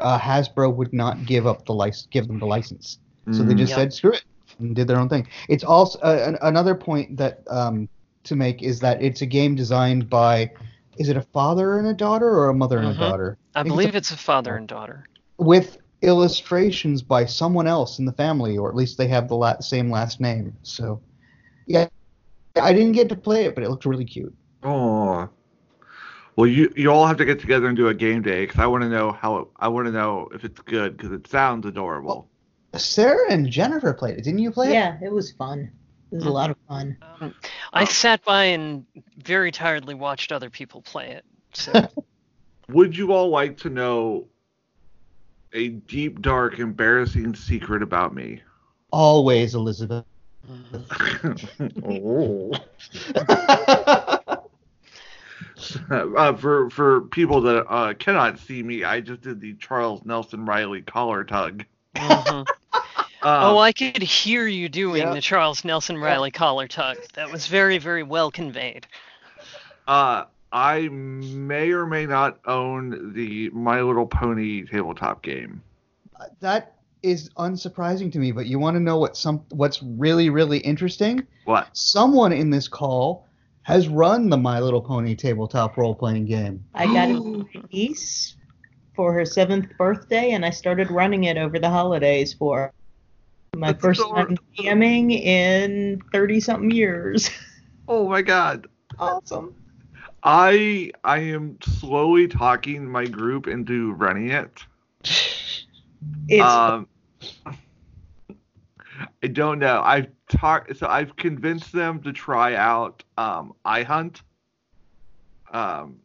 [0.00, 2.98] uh, Hasbro would not give up the license, give them the license.
[3.30, 3.58] So they Mm.
[3.58, 3.76] just Yeah.
[3.76, 4.24] said screw it
[4.58, 5.26] and did their own thing.
[5.48, 7.88] It's also uh, an, another point that um,
[8.26, 10.50] to make is that it's a game designed by
[10.98, 12.96] is it a father and a daughter or a mother and Mhm.
[12.96, 15.04] a daughter I think it's believe a- it's a father and daughter.
[15.38, 19.58] with illustrations by someone else in the family or at least they have the la-
[19.60, 20.54] same last name.
[20.62, 21.00] So
[21.66, 21.88] yeah,
[22.60, 24.34] I didn't get to play it, but it looked really cute.
[24.62, 25.28] Oh.
[26.36, 28.66] Well, you you all have to get together and do a game day because I
[28.66, 31.64] want to know how it, I want to know if it's good because it sounds
[31.66, 32.28] adorable.
[32.74, 34.24] Sarah and Jennifer played it.
[34.24, 34.72] Didn't you play it?
[34.74, 35.70] Yeah, it was fun.
[36.12, 36.96] It was a lot of fun.
[37.20, 37.34] Um,
[37.72, 37.86] I Oh.
[37.86, 38.86] sat by and
[39.18, 41.24] very tiredly watched other people play it.
[41.52, 41.86] So,
[42.70, 44.26] Would you all like to know
[45.52, 48.42] a deep, dark, embarrassing secret about me?
[48.92, 50.04] Always, Elizabeth.
[51.84, 52.52] oh.
[55.90, 60.44] uh, for for people that uh, cannot see me, I just did the Charles Nelson
[60.44, 61.64] Reilly collar tug.
[61.94, 62.46] mhm.
[63.26, 65.12] Um, oh, I could hear you doing yeah.
[65.12, 66.96] the Charles Nelson Reilly collar tug.
[67.14, 68.86] That was very, very well conveyed.
[69.88, 75.60] Uh, I may or may not own the My Little Pony tabletop game.
[76.38, 80.58] that is unsurprising to me, but you want to know what some what's really really
[80.58, 81.26] interesting?
[81.46, 81.66] What?
[81.72, 83.26] Someone in this call
[83.62, 86.64] has run the My Little Pony tabletop role playing game.
[86.74, 88.36] I got it for my niece
[88.94, 92.72] for her seventh birthday, and I started running it over the holidays for her.
[93.58, 94.14] My That's first adorable.
[94.14, 97.30] time DMing in thirty something years.
[97.88, 98.66] Oh my god.
[98.98, 99.54] awesome.
[100.22, 104.64] I I am slowly talking my group into running it.
[106.28, 106.88] It's um,
[109.22, 109.80] I don't know.
[109.84, 114.20] I've talked, so I've convinced them to try out um, iHunt.
[115.52, 116.00] Um,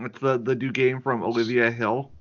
[0.00, 2.12] it's the the new game from Olivia Hill.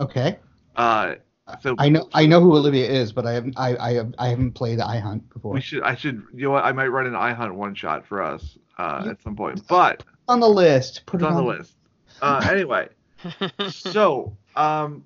[0.00, 0.38] Okay,
[0.76, 1.16] Uh,
[1.60, 4.28] so I know I know who Olivia is, but I haven't I I, have, I
[4.28, 5.52] haven't played iHunt before.
[5.52, 6.64] we should I should you know what?
[6.64, 10.40] I might run an iHunt one shot for us uh, at some point, but on
[10.40, 11.02] the list.
[11.06, 11.74] Put it on the list.
[12.22, 12.88] Uh, anyway,
[13.70, 15.04] so um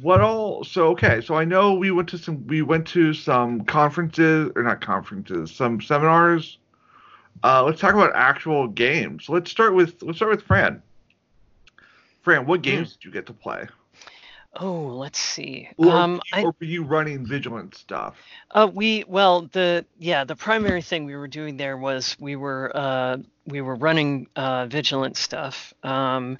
[0.00, 3.64] what all so okay so i know we went to some we went to some
[3.64, 6.58] conferences or not conferences some seminars.
[7.44, 9.28] Uh let's talk about actual games.
[9.28, 10.82] Let's start with let's start with fran.
[12.22, 13.68] Fran what games did you get to play
[14.58, 15.68] Oh, let's see.
[15.76, 18.16] or, um, were I, you, or were you running vigilant stuff
[18.50, 22.70] Uh, we well the yeah the primary thing we were doing there was we were
[22.74, 26.36] uh, we were running uh, vigilant stuff, um,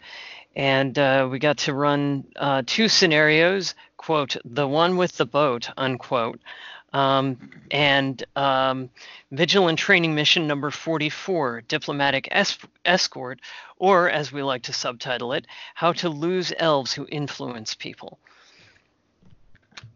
[0.57, 3.75] and uh, we got to run uh, two scenarios.
[3.97, 6.41] Quote the one with the boat unquote,
[6.93, 7.37] um,
[7.71, 8.91] and um,
[9.31, 13.41] vigilant training mission number forty four diplomatic es- escort,
[13.81, 18.21] or as we like to subtitle it, how to lose elves who influence people.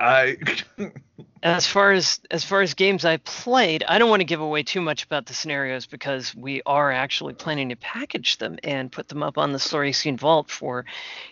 [0.00, 0.36] I
[1.44, 4.62] as far as as far as games I played, I don't want to give away
[4.62, 9.08] too much about the scenarios because we are actually planning to package them and put
[9.08, 10.86] them up on the Story Scene Vault for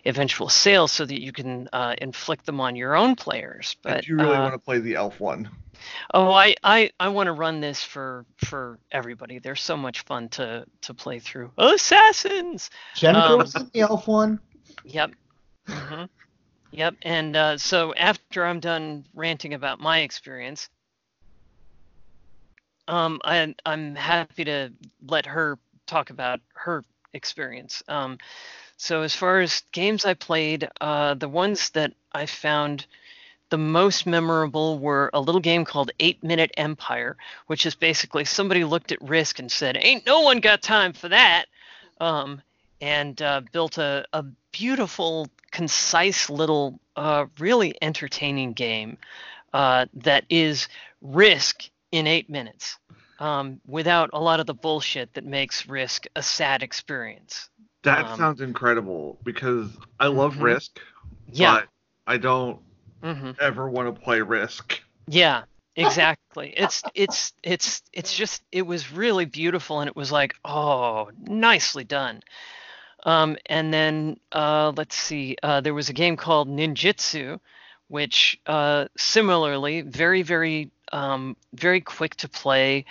[0.04, 3.76] eventual sale, so that you can uh, inflict them on your own players.
[3.82, 5.48] But do really uh, want to play the elf one.
[6.12, 9.38] oh, I I, I want to run this for for everybody.
[9.38, 11.52] They're so much fun to to play through.
[11.56, 12.68] Oh Assassins.
[12.94, 14.40] Jennifer Um, was in the elf one.
[14.84, 15.12] Yep.
[15.68, 16.04] hmm
[16.72, 16.96] Yep.
[17.02, 20.68] And uh, so after I'm done ranting about my experience,
[22.88, 24.72] um, I, I'm happy to
[25.06, 27.82] let her talk about her experience.
[27.88, 28.18] Um,
[28.76, 32.86] so as far as games I played, uh, the ones that I found
[33.50, 37.16] the most memorable were a little game called Eight Minute Empire,
[37.48, 41.10] which is basically somebody looked at Risk and said, "Ain't no one got time for
[41.10, 41.44] that,"
[42.00, 42.40] um,
[42.80, 48.98] and uh, built a, a beautiful, concise little, uh, really entertaining game
[49.54, 50.68] uh, that is
[51.02, 52.78] Risk in eight minutes,
[53.18, 57.50] um, without a lot of the bullshit that makes Risk a sad experience.
[57.84, 60.40] That um, sounds incredible because I love Mhm.
[60.40, 60.80] Risk,
[61.32, 61.60] Yeah.
[61.60, 61.68] but
[62.06, 62.60] I don't
[63.02, 64.80] hmm ever want to play Risk.
[65.08, 65.44] Yeah,
[65.76, 66.52] exactly.
[66.56, 71.84] It's it's it's it's just it was really beautiful and it was like, oh, nicely
[71.84, 72.22] done.
[73.04, 77.40] Um, and then uh, let's see, uh, there was a game called Ninjitsu,
[77.88, 82.84] which uh, similarly very very um, very quick to play,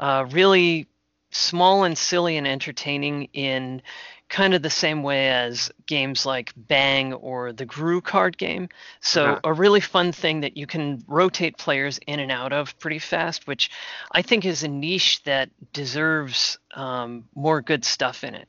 [0.00, 0.86] uh, really
[1.30, 3.82] small and silly and entertaining in
[4.28, 8.68] kind of the same way as games like Bang or the Gru card game.
[9.00, 9.40] So Okay.
[9.44, 13.46] a really fun thing that you can rotate players in and out of pretty fast,
[13.46, 13.70] which
[14.12, 18.48] I think is a niche that deserves um, more good stuff in it.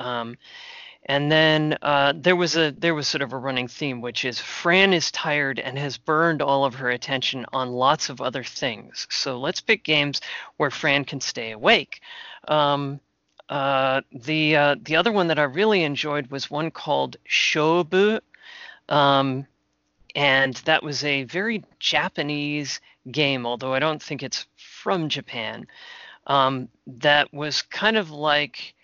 [0.00, 0.36] Um,
[1.06, 4.38] and then uh, there was a there was sort of a running theme, which is
[4.38, 9.06] Fran is tired and has burned all of her attention on lots of other things.
[9.10, 10.20] So let's pick games
[10.56, 12.00] where Fran can stay awake.
[12.48, 13.00] Um,
[13.48, 18.20] uh, the uh, the other one that I really enjoyed was one called Shobu,
[18.88, 19.46] um,
[20.14, 25.66] and that was a very Japanese game, although I don't think it's from Japan.
[26.26, 28.74] Um, that was kind of like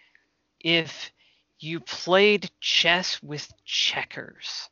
[0.67, 1.13] if
[1.61, 4.69] you played chess with checkers.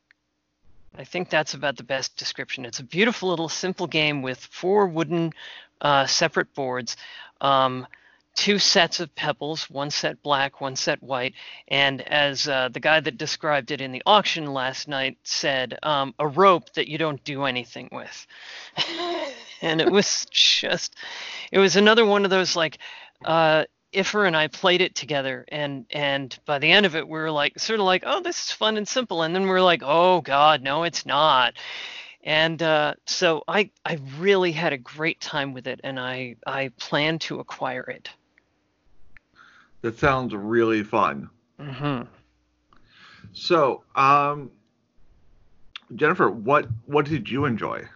[0.97, 2.65] I think that's about the best description.
[2.65, 5.31] It's a beautiful little simple game with four wooden
[5.79, 6.97] uh, separate boards,
[7.39, 7.87] um,
[8.35, 11.33] two sets of pebbles, one set black, one set white,
[11.69, 16.13] and as uh, the guy that described it in the auction last night said, um,
[16.19, 18.27] a rope that you don't do anything with.
[19.61, 20.97] and it was just,
[21.53, 22.79] it was another one of those like,
[23.23, 23.63] uh,
[23.95, 27.31] Iffer and I played it together, and and by the end of it, we were
[27.31, 29.81] like, sort of like, oh, this is fun and simple, and then we are like,
[29.83, 31.55] oh God, no, it's not.
[32.23, 36.69] And uh, so I I really had a great time with it, and I I
[36.77, 38.09] plan to acquire it.
[39.81, 41.29] That sounds really fun.
[41.59, 42.01] hmm
[43.33, 44.51] So, um,
[45.95, 47.87] Jennifer, what what did you enjoy?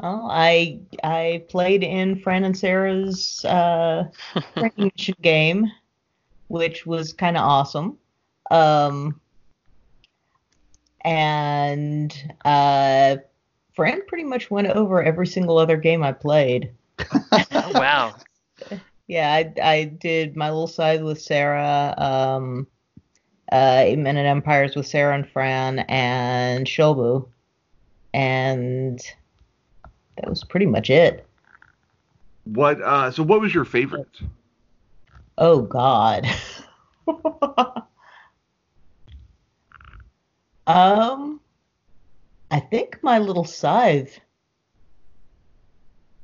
[0.00, 4.08] Well, I I played in Fran and Sarah's uh,
[4.56, 5.70] recognition game,
[6.48, 7.96] which was kind of awesome.
[8.50, 9.20] Um,
[11.02, 13.16] and uh,
[13.74, 16.72] Fran pretty much went over every single other game I played.
[17.32, 18.14] Oh, wow.
[19.08, 22.66] Yeah, I, I did My Little Scythe with Sarah, um,
[23.52, 27.28] uh, Eight Minute Empires with Sarah and Fran, and Shobu.
[28.12, 29.00] And
[30.16, 31.28] that was pretty much it.
[32.44, 34.16] What uh, so what was your favorite?
[35.38, 36.26] Oh, God.
[40.66, 41.40] um,
[42.50, 44.18] I think my little scythe.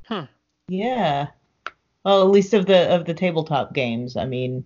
[0.07, 0.27] Huh.
[0.69, 1.29] Yeah.
[2.05, 4.17] Well, at least of the of the tabletop games.
[4.17, 4.65] I mean,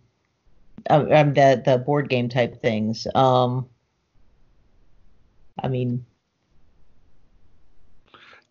[0.91, 3.07] um, um, the the board game type things.
[3.15, 3.69] Um,
[5.63, 6.07] I mean,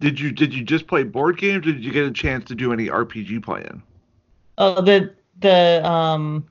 [0.05, 1.65] Did you did you just play board games?
[1.65, 3.81] Or did you get a chance to do any RPG playing?
[4.59, 6.45] oh the the um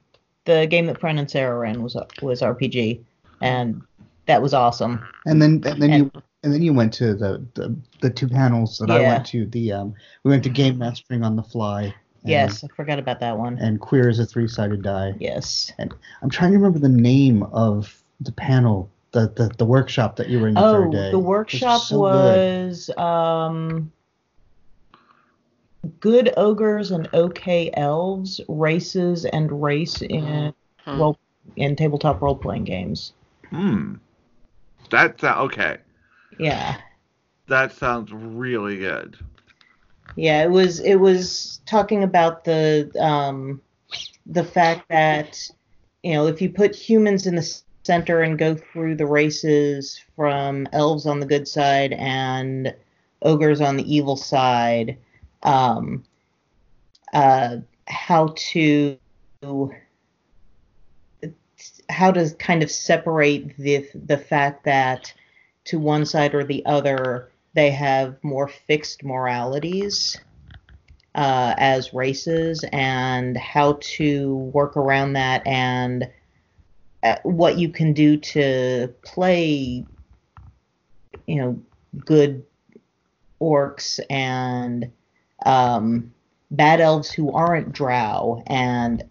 [0.45, 3.01] the game that Fran and Sarah ran was was RPG,
[3.41, 3.81] and
[4.27, 5.07] that was awesome.
[5.25, 6.11] And then and then you
[6.43, 9.47] and then you went to the the, the two panels that I went to.
[9.47, 11.95] The um we went to game mastering on the fly.
[12.23, 13.57] And, Yes, I forgot about that one.
[13.59, 15.15] And queer as a three sided die.
[15.21, 15.71] Yes.
[15.79, 20.29] And I'm trying to remember the name of the panel, the the, the workshop that
[20.29, 21.11] you were in the Oh, third day.
[21.13, 22.43] the It was workshop so good.
[22.51, 23.93] was um,
[26.01, 30.53] good ogres and okay elves, races and race in
[30.85, 30.99] Hmm.
[30.99, 31.19] role
[31.57, 33.13] in tabletop role playing games.
[33.51, 33.95] Hmm.
[34.91, 35.79] That's uh, okay.
[36.39, 36.77] Yeah,
[37.49, 39.17] That sounds really good.
[40.17, 43.61] Yeah, it was it was talking about the um,
[44.27, 45.39] the fact that
[46.03, 47.43] you know if you put humans in the
[47.85, 52.75] center and go through the races from elves on the good side and
[53.23, 54.97] ogres on the evil side,
[55.43, 56.05] um,
[57.13, 58.99] uh, how to
[61.91, 65.13] how to kind of separate the the fact that
[65.65, 70.19] to one side or the other they have more fixed moralities
[71.15, 76.11] uh, as races and how to work around that and
[77.23, 79.85] what you can do to play
[81.27, 81.61] you know
[82.05, 82.45] good
[83.41, 84.91] orcs and
[85.45, 86.13] um,
[86.51, 89.03] bad elves who aren't drow and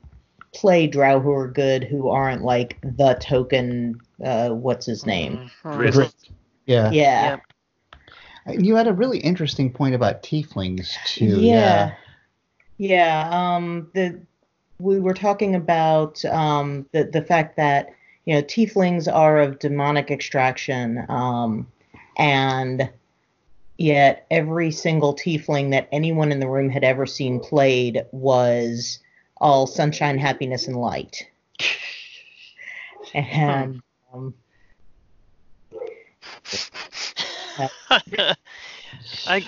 [0.53, 5.91] play drow who are good who aren't like the token uh, what's his name Mhm.
[5.91, 6.29] Drizzt.
[6.65, 6.91] Yeah.
[6.91, 7.37] yeah
[8.45, 8.59] Yep.
[8.59, 11.39] You had a really interesting point about tieflings too.
[11.39, 11.95] Yeah.
[12.77, 13.29] Yeah.
[13.31, 14.21] Um, the
[14.79, 17.93] we were talking about um, the the fact that
[18.25, 21.67] you know tieflings are of demonic extraction, um,
[22.17, 22.89] and
[23.77, 28.99] yet every single tiefling that anyone in the room had ever seen played was
[29.37, 31.27] all sunshine, happiness, and light.
[33.13, 34.33] And um,
[39.27, 39.45] I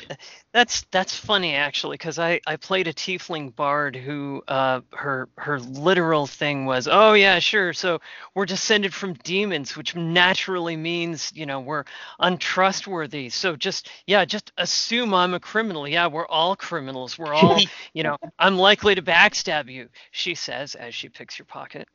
[0.56, 5.60] that's that's funny actually because I I played a tiefling bard who uh her her
[5.60, 8.00] literal thing was oh yeah sure so
[8.34, 11.84] we're descended from demons which naturally means you know we're
[12.20, 13.28] untrustworthy.
[13.28, 15.90] So just yeah just assume I'm a criminal.
[15.90, 17.20] Yeah we're all criminals.
[17.20, 17.60] We're all
[17.94, 21.90] you know I'm likely to backstab you she says as she picks your pocket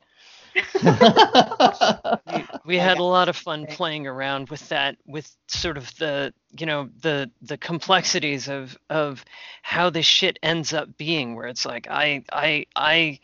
[2.25, 3.75] we, we had a lot of fun Okay.
[3.75, 9.23] playing around with that with sort of the you know the the complexities of of
[9.61, 13.19] how this shit ends up being where it's like i i i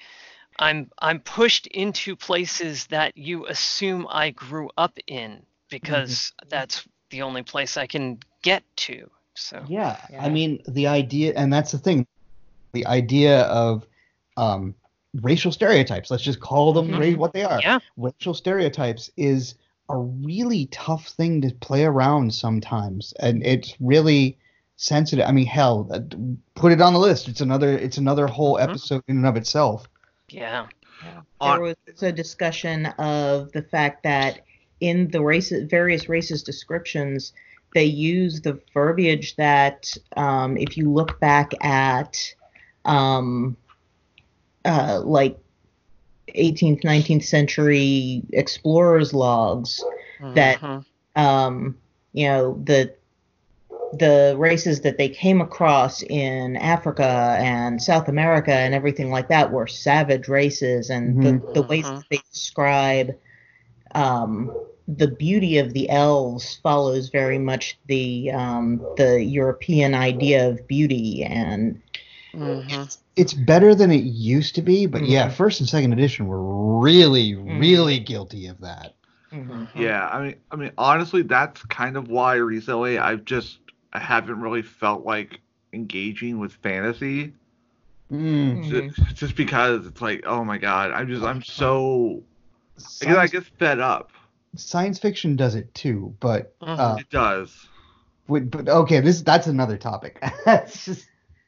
[0.59, 7.21] i'm i'm pushed into places that you assume i grew up in because that's the
[7.21, 10.23] only place i can get to so Yeah, Yeah.
[10.23, 12.07] I mean the idea, and that's the thing,
[12.73, 13.85] the idea of
[14.35, 14.73] um,
[15.21, 16.11] racial stereotypes.
[16.11, 17.13] Let's just call them Mhm.
[17.13, 17.59] ra- what they are.
[17.61, 17.79] Yeah.
[17.97, 19.55] Racial stereotypes is
[19.89, 24.37] a really tough thing to play around sometimes, and it's really
[24.75, 25.25] sensitive.
[25.27, 25.99] I mean, hell, uh,
[26.55, 27.27] put it on the list.
[27.27, 27.77] It's another.
[27.77, 28.63] It's another whole Mhm.
[28.63, 29.87] episode in and of itself.
[30.29, 30.65] yeah
[31.39, 34.41] There was a discussion of the fact that
[34.81, 37.31] in the races, various races descriptions,
[37.73, 42.17] they use the verbiage that um, if you look back at
[42.85, 43.55] um,
[44.67, 45.39] uh, like
[46.35, 49.83] 18th, 19th century explorers' logs,
[50.35, 50.85] That- Mhm.
[51.15, 51.77] um,
[52.13, 52.93] you know the
[53.93, 59.49] the races that they came across in Africa and South America and everything like that
[59.51, 63.15] were savage races, and the, the ways that they describe
[63.95, 64.51] um,
[64.89, 71.23] the beauty of the elves follows very much the um, the European idea of beauty,
[71.23, 71.81] and
[72.37, 72.97] Mhm.
[73.15, 75.33] It's better than it used to be, but yeah, Mhm.
[75.33, 77.59] first and second edition were really, Mhm.
[77.59, 78.95] really guilty of that.
[79.31, 79.67] Mhm.
[79.75, 83.59] Yeah, I mean, I mean, honestly, that's kind of why recently I've just
[83.93, 85.39] I haven't really felt like
[85.73, 87.33] engaging with fantasy,
[88.11, 88.63] Mm.
[88.95, 92.23] Just, just because it's like, oh my god, I'm just I'm so
[92.77, 94.11] I guess, I Science, guess fed up.
[94.55, 96.79] science fiction does it too, but Mhm.
[96.79, 97.67] uh, It does.
[98.29, 100.19] Would- but okay, this that's another topic.
[100.45, 101.07] that's just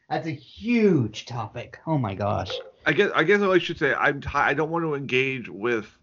[0.10, 1.80] that's a huge topic.
[1.86, 2.52] Oh my gosh.
[2.86, 5.96] I guess I guess I should say I'm t- I don't want to engage with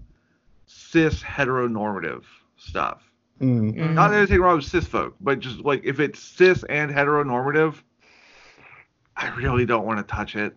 [0.67, 2.25] cis heteronormative
[2.57, 3.03] stuff.
[3.41, 3.75] Mm.
[3.75, 3.95] Mhm.
[3.95, 7.83] Not anything wrong with cis folk, but just like if it's cis and heteronormative,
[9.17, 10.57] I really don't want to touch it.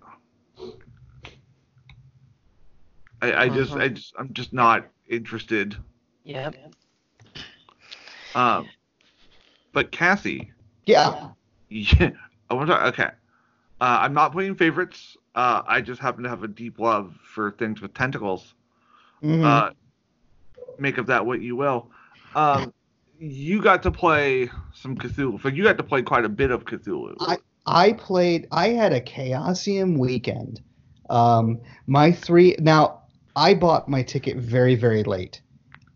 [3.22, 5.76] I, I just I just I'm just not interested.
[6.24, 6.56] Yep.
[8.36, 8.70] Um,
[9.74, 10.52] but Cassie,
[10.86, 11.30] Yeah.
[11.70, 12.12] yeah,
[12.50, 12.94] I want to talk.
[12.94, 13.10] Okay,
[13.82, 15.18] uh, I'm not playing favorites.
[15.36, 18.56] Uh, I just happen to have a deep love for things with tentacles.
[19.24, 19.44] Mhm.
[19.44, 19.72] Uh,
[20.78, 21.92] make of that what you will.
[22.36, 22.74] Um,
[23.20, 25.42] you got to play some Cthulhu.
[25.42, 27.16] So you got to play quite a bit of Cthulhu.
[27.66, 28.48] I played.
[28.52, 30.62] I had a Chaosium weekend.
[31.10, 32.56] Um, my three.
[32.60, 33.04] Now
[33.36, 35.42] I bought my ticket very very late,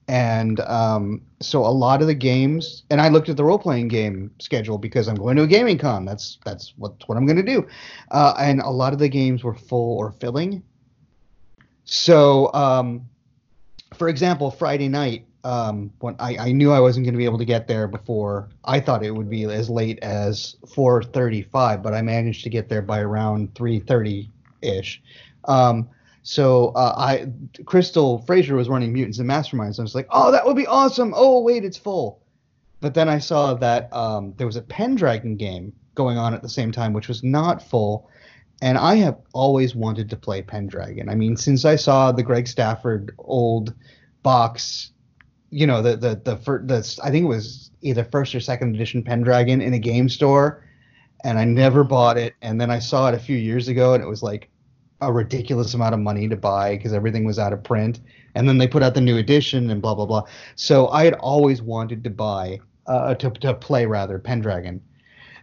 [0.07, 2.83] and um, so a lot of the games.
[2.89, 5.77] And I looked at the role playing game schedule because I'm going to a gaming
[5.77, 6.05] con.
[6.05, 7.67] That's that's what what I'm going to do.
[8.11, 10.63] Uh, and a lot of the games were full or filling.
[11.85, 13.05] So, um,
[13.95, 17.37] for example, Friday night um, when I, I knew I wasn't going to be able
[17.37, 18.49] to get there before.
[18.63, 22.81] I thought it would be as late as 4:35, but I managed to get there
[22.81, 24.29] by around 3:30
[24.61, 25.01] ish.
[25.45, 25.89] Um,
[26.23, 27.27] so uh, I
[27.65, 29.77] Crystal Frasier was running Mutants and Masterminds.
[29.77, 31.13] I was like, oh, that would be awesome.
[31.15, 32.21] Oh wait, it's full.
[32.79, 36.49] But then I saw that um, there was a Pendragon game going on at the
[36.49, 38.09] same time, which was not full.
[38.61, 41.09] And I have always wanted to play Pendragon.
[41.09, 43.73] I mean, since I saw the Greg Stafford old
[44.23, 44.91] box,
[45.49, 48.75] you know, the the the, fir- the I think it was either first or second
[48.75, 50.65] edition Pendragon in a game store,
[51.25, 52.33] and I never bought it.
[52.41, 54.49] And then I saw it a few years ago, and it was like
[55.07, 57.99] a ridiculous amount of money to buy because everything was out of print.
[58.35, 60.23] And then they put out the new edition and blah blah blah.
[60.55, 64.81] So I had always wanted to buy uh, to to play rather Pendragon.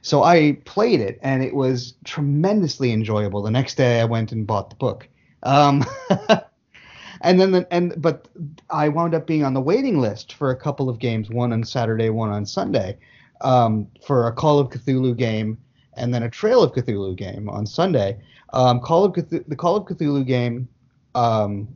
[0.02, 3.42] So I played it and it was tremendously enjoyable.
[3.42, 5.06] The next day I went and bought the book.
[5.42, 5.84] Um,
[7.20, 8.28] and then the, and but
[8.70, 11.64] I wound up being on the waiting list for a couple of games, one on
[11.64, 12.98] Saturday, one on Sunday,
[13.42, 15.58] um, for a Call of Cthulhu game
[15.94, 18.18] and then a Trail of Cthulhu game on Sunday.
[18.52, 20.68] Um, Call of the Call of Cthulhu game,
[21.14, 21.68] um,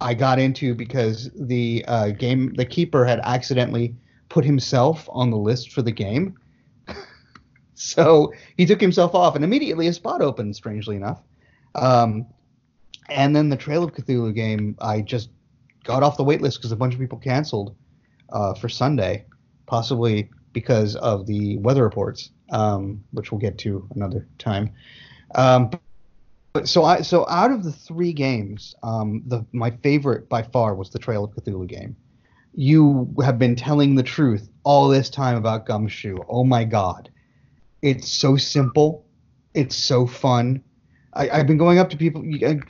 [0.00, 3.94] I got into because the uh, game the keeper had accidentally
[4.28, 6.36] put himself on the list for the game.
[7.74, 10.56] so he took himself off, and immediately a spot opened.
[10.56, 11.22] Strangely enough,
[11.74, 12.26] um,
[13.08, 15.30] and then the Trail of Cthulhu game, I just
[15.84, 17.76] got off the wait list because a bunch of people canceled
[18.30, 19.24] uh, for Sunday,
[19.66, 24.70] possibly because of the weather reports, um, which we'll get to another time.
[25.36, 25.70] Um,
[26.52, 30.74] but so I so out of the three games, um, the my favorite by far
[30.74, 31.94] was the Trail of Cthulhu game.
[32.54, 36.16] You have been telling the truth all this time about Gumshoe.
[36.28, 37.10] Oh my God,
[37.82, 39.04] it's so simple,
[39.52, 40.62] it's so fun.
[41.12, 42.60] I, have been going up to people, to,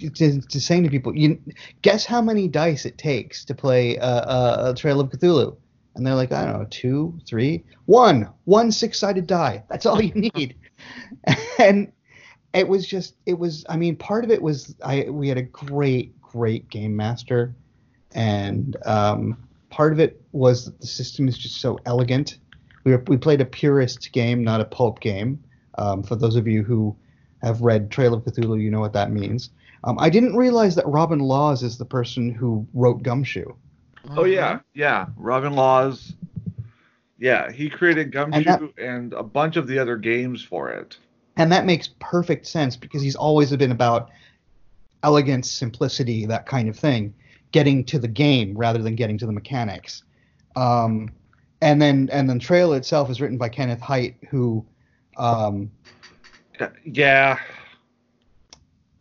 [0.41, 1.41] to, saying to people, you
[1.83, 5.57] guess how many dice it takes to play a, a, a Trail of Cthulhu,
[5.97, 9.65] and they're like, I don't know, two, three, one, one six-sided die.
[9.69, 10.55] That's all you need.
[11.59, 11.91] and
[12.57, 15.43] it was just it was i mean part of it was i we had a
[15.43, 17.55] great great game master.
[18.15, 19.37] And um,
[19.71, 22.39] part of it was that the system is just so elegant.
[22.85, 25.43] We, were, we played a purist game not a pulp game.
[25.79, 26.97] Um, for those of you who
[27.43, 29.51] have read trail of cthulhu you know what that means.
[29.85, 33.53] Um, i didn't realize that robin laws is the person who wrote gumshoe.
[34.11, 34.61] Oh yeah.
[34.75, 35.07] Yeah.
[35.17, 36.15] Robin laws.
[37.19, 37.51] Yeah.
[37.51, 40.99] He created gumshoe and, that, and a bunch of the other games for it
[41.37, 44.11] and that makes perfect sense because he's always been about
[45.03, 47.15] elegance, simplicity, that kind of thing,
[47.53, 50.03] getting to the game rather than getting to the mechanics.
[50.57, 51.11] Um,
[51.61, 54.65] and then and then Trail itself is written by Kenneth Hite, who,
[55.17, 55.71] um,
[56.85, 57.39] yeah.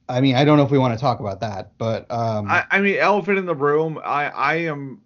[0.07, 2.65] I mean, I don't know if we want to talk about that, but um, I,
[2.69, 3.99] I mean, elephant in the room.
[4.03, 5.01] I I am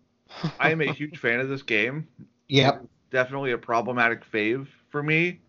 [0.60, 2.08] I am a huge fan of this game.
[2.52, 2.84] Yep.
[3.12, 5.40] Definitely a problematic fave for me.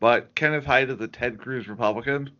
[0.00, 2.30] But Kenneth Hite is a Ted Cruz Republican,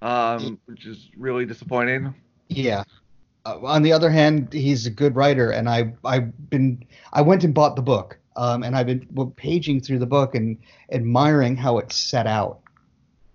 [0.00, 2.14] um, which is really disappointing.
[2.48, 2.84] Yeah.
[3.44, 7.42] Uh, on the other hand, he's a good writer, and I I've been I went
[7.42, 10.58] and bought the book, um, and I've been paging through the book and
[10.92, 12.60] admiring how it's set out.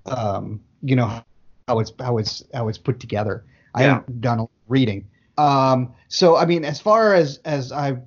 [0.06, 1.22] Um, you know
[1.68, 3.44] how it's how it's how it's put together.
[3.76, 5.08] I haven't done a reading.
[5.38, 7.98] Um, so I mean, as far as as I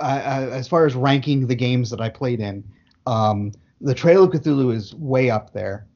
[0.00, 2.64] uh, as far as ranking the games that I played in,
[3.06, 5.86] um, the Trail of Cthulhu is way up there,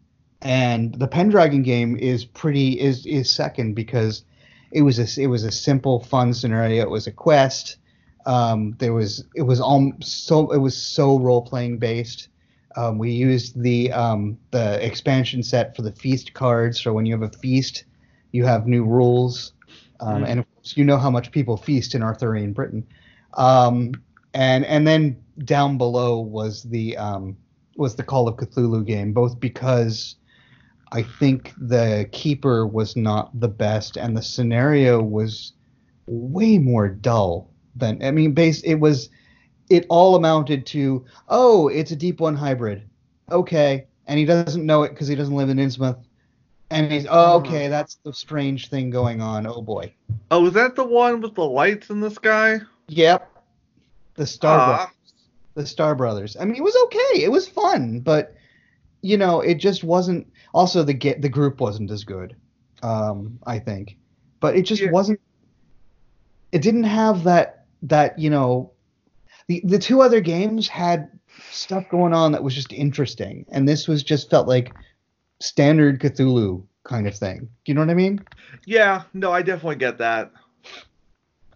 [0.43, 4.25] and the Pendragon game is pretty is is second because
[4.73, 6.83] it was a it was a simple fun scenario.
[6.83, 7.79] It was a quest.
[8.27, 12.29] Um, there was it was all so it was so role playing based.
[12.77, 16.83] Um, we used the um, the expansion set for the feast cards.
[16.83, 17.85] So when you have a feast,
[18.33, 19.53] you have new rules,
[20.01, 20.25] um, mm-hmm.
[20.25, 22.87] and of course you know how much people feast in Arthurian Britain.
[23.37, 23.93] Um,
[24.33, 27.37] and and then down below was the um,
[27.77, 30.17] was the Call of Cthulhu game, both because
[30.93, 35.53] I think the keeper was not the best, and the scenario was
[36.07, 39.11] way more dull than I mean, base it was
[39.71, 42.83] it all amounted to oh, it's a deep one hybrid,
[43.31, 46.03] okay, and he doesn't know it because he doesn't live in Innsmouth.
[46.71, 47.37] And he's oh uh-huh.
[47.37, 49.47] okay, that's the strange thing going on.
[49.47, 49.93] Oh boy.
[50.31, 52.61] Oh, is that the one with the lights in the sky?
[52.89, 53.31] Yep
[54.15, 54.67] the Star uh.
[54.67, 54.95] Brothers.
[55.55, 56.37] The Star Brothers.
[56.39, 57.23] I mean, it was okay.
[57.23, 58.35] It was fun, but
[59.03, 60.27] you know, it just wasn't.
[60.53, 62.37] Also, the get the group wasn't as good.
[62.83, 63.97] Um, I think,
[64.41, 64.91] but it just yeah.
[64.91, 65.21] wasn't.
[66.53, 68.73] It didn't have that that you know,
[69.47, 71.11] the the two other games had
[71.51, 74.75] stuff going on that was just interesting, and this was just felt like
[75.41, 77.41] standard Cthulhu kind of thing.
[77.41, 78.25] Do you know what I mean?
[78.67, 80.33] Yeah, no, I definitely get that.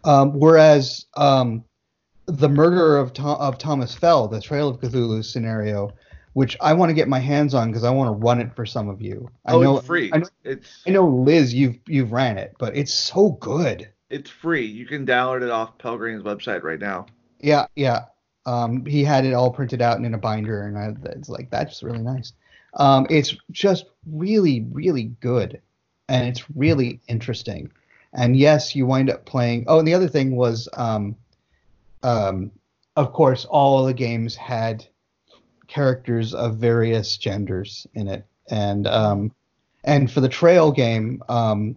[0.05, 1.65] Um, whereas um,
[2.27, 5.91] the murder of Tho- of Thomas Fell, the Trail of Cthulhu scenario,
[6.35, 8.65] which I want to get my hands on because I want to run it for
[8.67, 9.29] some of you.
[9.45, 10.11] I oh, know it's free.
[10.13, 13.89] I know, It's I know Liz, you've you've ran it, but it's so good.
[14.11, 14.65] it's free.
[14.67, 17.07] You can download it off Pelgrane's website right now.
[17.41, 18.05] Yeah, yeah.
[18.47, 21.51] Um, he had it all printed out and in a binder, and I, it's like
[21.51, 22.33] that's really nice.
[22.75, 25.61] Um, it's just really, really good,
[26.09, 27.71] and it's really interesting.
[28.13, 29.65] And yes, you wind up playing.
[29.69, 31.17] Oh, and the other thing was, um,
[32.03, 32.51] um,
[32.97, 34.87] of course, all of the games had
[35.67, 39.33] characters of various genders in it, and um,
[39.85, 41.77] and for the Trail game, um,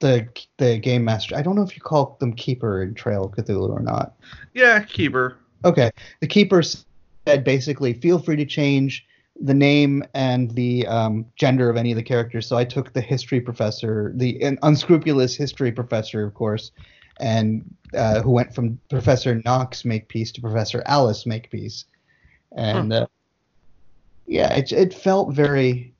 [0.00, 1.36] the the game master.
[1.36, 4.14] I don't know if you call them Keeper in Trail of Cthulhu or not.
[4.54, 5.38] Yeah, Keeper.
[5.64, 5.90] Okay.
[6.20, 9.06] The keeper said basically, feel free to change
[9.40, 12.46] the name and the um, gender of any of the characters.
[12.46, 16.70] So I took the history professor, the an unscrupulous history professor, of course,
[17.20, 17.64] and
[17.96, 21.84] uh, who went from Professor Knox Makepeace to Professor Alice Makepeace,
[22.56, 23.06] and uh,
[24.26, 25.94] yeah, it it felt very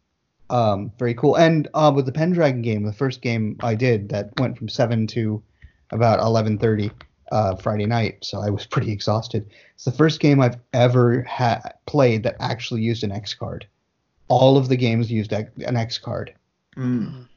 [0.51, 1.37] um, very cool.
[1.37, 5.07] And uh, with the Pendragon game, the first game I did that went from seven
[5.09, 5.43] to
[5.91, 6.91] about eleven thirty
[7.35, 9.51] uh, Friday night, so I was pretty exhausted.
[9.75, 13.67] It's the first game I've ever ha- played that actually used an X card.
[14.29, 16.33] All of the games used an X card,
[16.77, 17.29] Mm.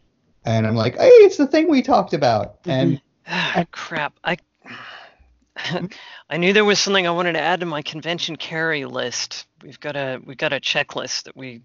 [0.45, 2.59] and I'm like, hey, it's the thing we talked about.
[2.65, 4.13] And Ah, crap.
[4.23, 4.37] I
[6.29, 9.47] I knew there was something I wanted to add to my convention carry list.
[9.63, 11.61] We've got a we've got a checklist that we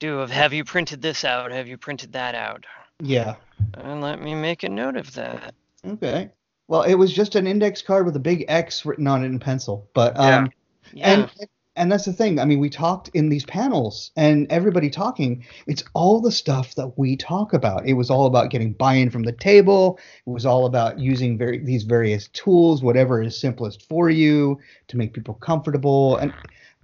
[0.00, 1.50] do of have you printed this out?
[1.52, 2.66] Have you printed that out?
[3.00, 3.36] yeah,
[3.74, 5.54] And let me make a note of that.
[5.86, 6.30] okay.
[6.68, 9.38] Well, it was just an index card with a big X written on it in
[9.38, 10.50] pencil, but um,
[10.92, 11.12] Yeah.
[11.12, 11.30] and
[11.76, 12.40] and that's the thing.
[12.40, 15.44] I mean, we talked in these panels, and everybody talking.
[15.68, 17.86] It's all the stuff that we talk about.
[17.86, 19.98] It was all about getting buy-in from the table.
[20.26, 24.58] It was all about using very these various tools, whatever is simplest for you,
[24.88, 26.16] to make people comfortable.
[26.16, 26.34] And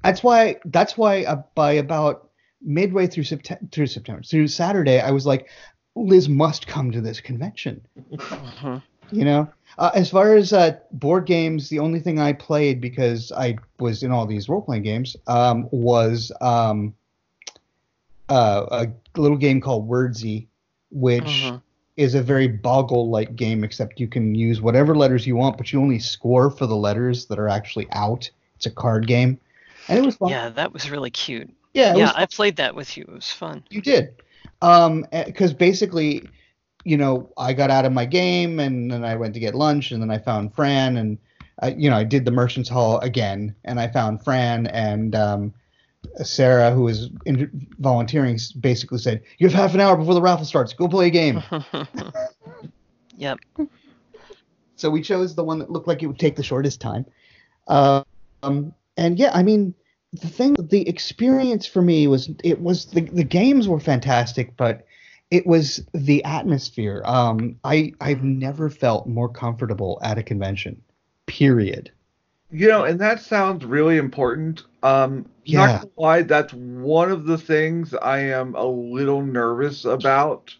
[0.04, 2.30] that's why that's why uh, by about
[2.62, 5.48] midway through September, through September, through Saturday, I was like,
[5.96, 7.80] Liz must come to this convention
[8.12, 8.82] Mhm.
[9.10, 9.46] you know
[9.78, 14.02] uh, as far as uh, board games the only thing i played because i was
[14.02, 16.94] in all these role-playing games um, was um,
[18.28, 18.66] uh,
[19.14, 20.46] a little game called wordsy
[20.90, 21.60] which Mhm.
[21.96, 25.80] is a very boggle-like game except you can use whatever letters you want but you
[25.80, 29.38] only score for the letters that are actually out it's a card game
[29.88, 31.50] and it was fun Yeah, that was really cute.
[31.74, 33.04] yeah, Yeah, I played that with you.
[33.06, 33.64] It was fun.
[33.68, 34.14] you did.
[34.62, 36.22] Um, because basically,
[36.84, 39.90] you know, I got out of my game and then I went to get lunch
[39.90, 41.18] and then I found Fran and,
[41.60, 45.54] I, you know, I did the Merchants Hall again and I found Fran and um,
[46.22, 50.44] Sarah, who was in, volunteering, basically said, "You have half an hour before the raffle
[50.44, 50.72] starts.
[50.72, 51.42] Go play a game."
[53.16, 53.38] yep.
[54.76, 57.06] so we chose the one that looked like it would take the shortest time.
[57.68, 59.74] Um, and yeah, I mean,
[60.12, 64.86] the thing, the experience for me was it was the the games were fantastic, but
[65.34, 67.02] it was the atmosphere.
[67.04, 70.82] Um, I I've never felt more comfortable at a convention.
[71.26, 71.90] Period.
[72.50, 74.62] You know, and that sounds really important.
[74.82, 75.66] Um, Yeah.
[75.78, 80.54] not gonna lie, that's one of the things I am a little nervous about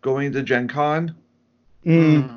[0.00, 1.14] going to Gen Con.
[1.86, 2.30] Mm,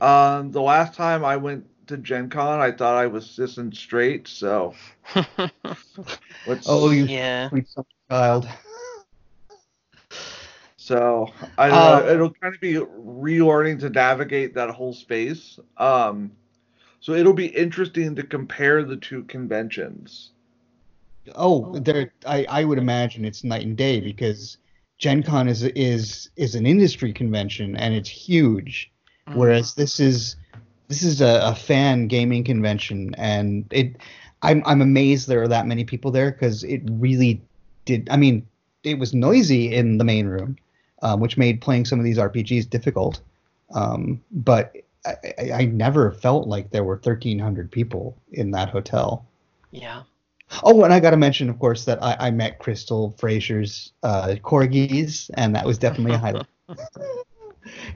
[0.00, 0.06] Mm.
[0.06, 3.74] Um, the last time I went to Gen Con, I thought I was cis and
[3.76, 4.74] straight, so
[6.46, 7.48] let's Oh, you yeah.
[7.48, 8.48] sweet son of a child.
[10.90, 15.58] So I don't Uh, know, it'll kind of be relearning to navigate that whole space.
[15.76, 16.32] Um,
[17.00, 20.32] so it'll be interesting to compare the two conventions.
[21.34, 22.12] Oh, there.
[22.26, 24.58] I, I would imagine it's night and day because
[24.98, 28.90] Gen Con is is is an industry convention and it's huge,
[29.32, 30.36] whereas this is
[30.88, 33.96] this is a, a fan gaming convention and it.
[34.42, 37.42] I'm I'm amazed there are that many people there because it really
[37.84, 38.08] did.
[38.10, 38.46] I mean,
[38.84, 40.56] it was noisy in the main room,
[41.02, 43.20] um, which made playing some of these RPGs difficult.
[43.74, 44.74] Um, but
[45.06, 49.26] I, I, I never felt like there were 1,300 people in that hotel.
[49.70, 50.02] Yeah.
[50.64, 54.34] Oh, and I got to mention, of course, that I, I met Crystal Frasier's uh,
[54.42, 56.46] corgis, and that was definitely a highlight.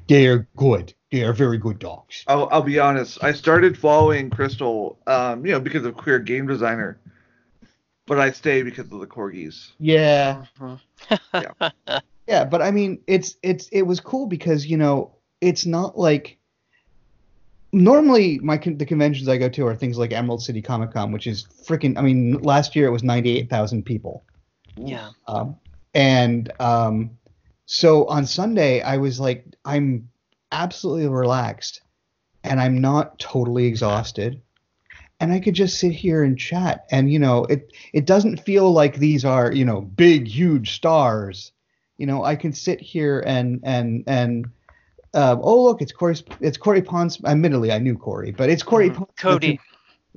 [0.08, 0.94] They're good.
[1.10, 2.24] They are very good dogs.
[2.26, 3.22] I'll, I'll be honest.
[3.22, 6.98] I started following Crystal, um, you know, because of queer game designer,
[8.06, 9.72] but I stay because of the corgis.
[9.78, 10.80] Yeah, Mhm.
[11.34, 12.00] yeah,
[12.44, 16.38] but I mean, it's it's it was cool because you know it's not like
[17.72, 21.12] normally my con- the conventions I go to are things like Emerald City Comic Con,
[21.12, 21.98] which is freaking.
[21.98, 24.24] I mean, last year it was ninety eight thousand people.
[24.76, 25.10] yeah.
[25.28, 25.56] Um,
[25.94, 27.10] and um,
[27.66, 30.08] so on Sunday, I was like, I'm
[30.50, 31.82] absolutely relaxed
[32.42, 34.40] and I'm not totally exhausted.
[35.20, 36.86] And I could just sit here and chat.
[36.90, 41.52] And you know, it it doesn't feel like these are, you know, big, huge stars.
[41.98, 44.46] You know, I can sit here and and and
[45.14, 47.18] uh, oh look, it's Corey it's Corey Pons.
[47.24, 48.94] Admittedly, I knew Corey, but it's Corey Mhm.
[48.96, 49.60] Pons- Cody.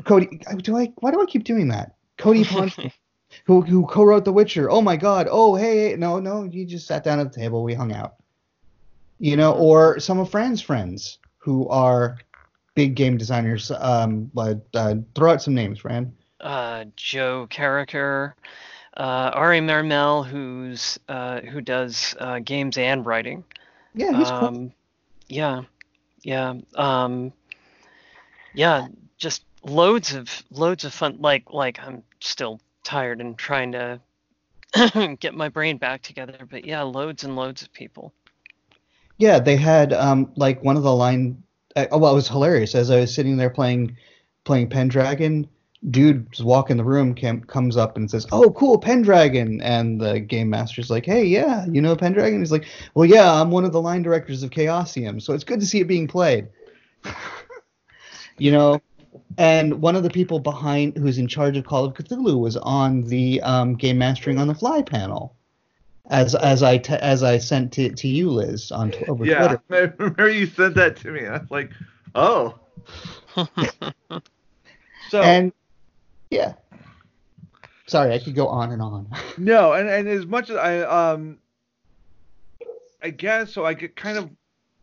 [0.03, 0.91] Cody, do I?
[0.97, 1.95] Why do I keep doing that?
[2.17, 2.75] Cody Pons,
[3.45, 4.69] who who co-wrote The Witcher.
[4.69, 5.27] Oh my God.
[5.29, 7.63] Oh hey, hey, no no, you just sat down at the table.
[7.63, 8.15] We hung out.
[9.19, 12.17] You know, or some of Fran's friends who are
[12.75, 13.71] big game designers.
[13.71, 16.13] Um, but uh, throw out some names, Fran.
[16.41, 18.33] uh, Joe Carriker,
[18.97, 23.43] uh, Ari Marmell, who's uh, who does uh, games and writing.
[23.93, 24.47] Yeah, he's cool.
[24.47, 24.71] Um,
[25.27, 25.61] yeah,
[26.23, 27.31] yeah, um,
[28.53, 28.87] yeah.
[29.17, 31.17] Just loads of loads of fun.
[31.19, 33.99] Like like I'm still tired and trying to
[35.19, 36.47] get my brain back together.
[36.49, 38.13] But yeah, loads and loads of people.
[39.17, 41.43] Yeah, they had um like one of the line.
[41.75, 43.95] Uh, well, it was hilarious as I was sitting there playing
[44.43, 45.47] playing Pendragon.
[45.89, 50.19] Dude was walking the room, cam- comes up and says, "Oh, cool, Pendragon!" And the
[50.19, 53.71] game master's like, "Hey, yeah, you know Pendragon?" He's like, "Well, yeah, I'm one of
[53.71, 56.47] the line directors of Chaosium, so it's good to see it being played."
[58.37, 58.81] you know,
[59.37, 63.03] and one of the people behind who's in charge of Call of Cthulhu was on
[63.03, 65.35] the um, game mastering on the fly panel,
[66.09, 69.61] as as I as I sent to, to you, Liz, on t- over Yeah, Twitter.
[69.99, 71.25] I remember you sent that to me.
[71.25, 71.71] I was like,
[72.15, 72.59] oh.
[75.09, 75.53] So And
[76.29, 76.53] yeah,
[77.87, 79.09] sorry, I could go on and on.
[79.37, 81.39] no, and, and as much as I um,
[83.01, 83.65] I guess so.
[83.65, 84.29] I get kind of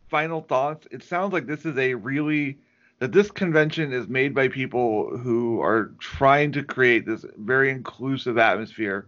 [0.09, 0.87] final thoughts.
[0.91, 2.57] It sounds like this is a really
[2.99, 8.37] that this convention is made by people who are trying to create this very inclusive
[8.37, 9.07] atmosphere,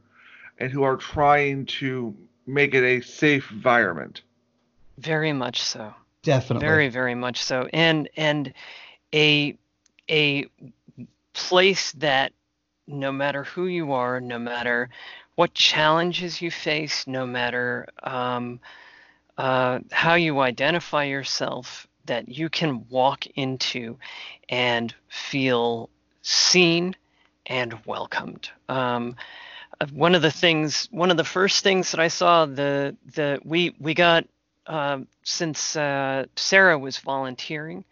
[0.57, 2.15] and who are trying to
[2.45, 4.21] make it a safe environment.
[4.97, 5.93] Very much so.
[6.23, 6.67] Definitely.
[6.67, 7.69] Very, very much so.
[7.71, 8.53] And and
[9.13, 9.57] a
[10.09, 10.45] a
[11.37, 12.33] place that
[12.87, 14.89] no matter who you are, no matter
[15.35, 18.59] what challenges you face, no matter um,
[19.37, 23.97] uh, how you identify yourself, that you can walk into
[24.49, 25.89] and feel
[26.23, 26.95] seen
[27.45, 28.49] and welcomed.
[28.67, 29.15] Um,
[29.79, 33.39] uh, one of the things, one of the first things that I saw, the the
[33.43, 34.25] we we got
[34.65, 37.85] um, since uh, Sarah was volunteering,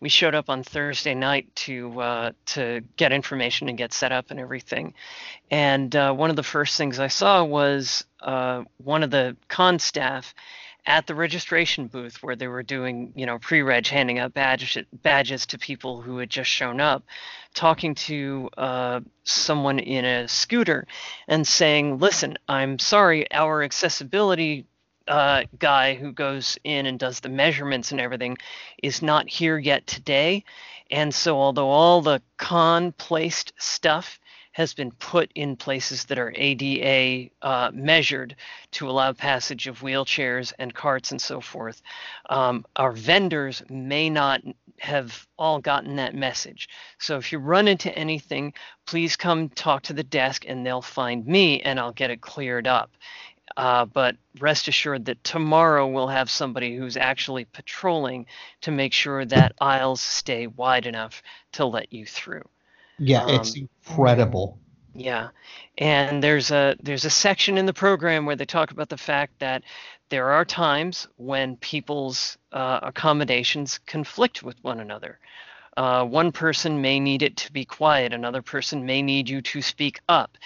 [0.00, 4.30] we showed up on Thursday night to uh, to get information and get set up
[4.30, 4.94] and everything.
[5.50, 9.78] And uh, one of the first things I saw was uh, one of the con
[9.78, 10.34] staff
[10.86, 15.46] at the registration booth where they were doing, you know, pre-reg, handing out badges badges
[15.46, 17.04] to people who had just shown up,
[17.54, 20.86] talking to uh, someone in a scooter
[21.28, 24.66] and saying, "Listen, I'm sorry, our accessibility."
[25.10, 28.38] Uh, guy who goes in and does the measurements and everything
[28.82, 30.44] is not here yet today.
[30.90, 34.20] And so, although all the con placed stuff
[34.52, 38.36] has been put in places that are ADA uh, measured
[38.72, 41.82] to allow passage of wheelchairs and carts and so forth,
[42.28, 44.42] um, our vendors may not
[44.78, 46.68] have all gotten that message.
[46.98, 48.54] So, if you run into anything,
[48.86, 52.66] please come talk to the desk and they'll find me and I'll get it cleared
[52.66, 52.90] up.
[53.60, 58.26] Uh, but rest assured that tomorrow we'll have somebody who's actually patrolling
[58.62, 62.48] to make sure that aisles stay wide enough to let you through.
[62.98, 64.58] Yeah, it's Um, incredible.
[64.94, 65.28] Yeah,
[65.78, 69.38] and there's a there's a section in the program where they talk about the fact
[69.40, 69.64] that
[70.10, 75.20] there are times when people's uh, accommodations conflict with one another.
[75.76, 79.62] Uh, one person may need it to be quiet, another person may need you to
[79.62, 80.36] speak up.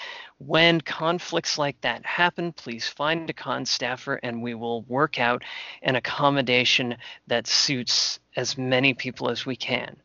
[0.46, 5.42] When conflicts like that happen, please find a con staffer and we will work out
[5.82, 9.96] an accommodation that suits as many people as we can.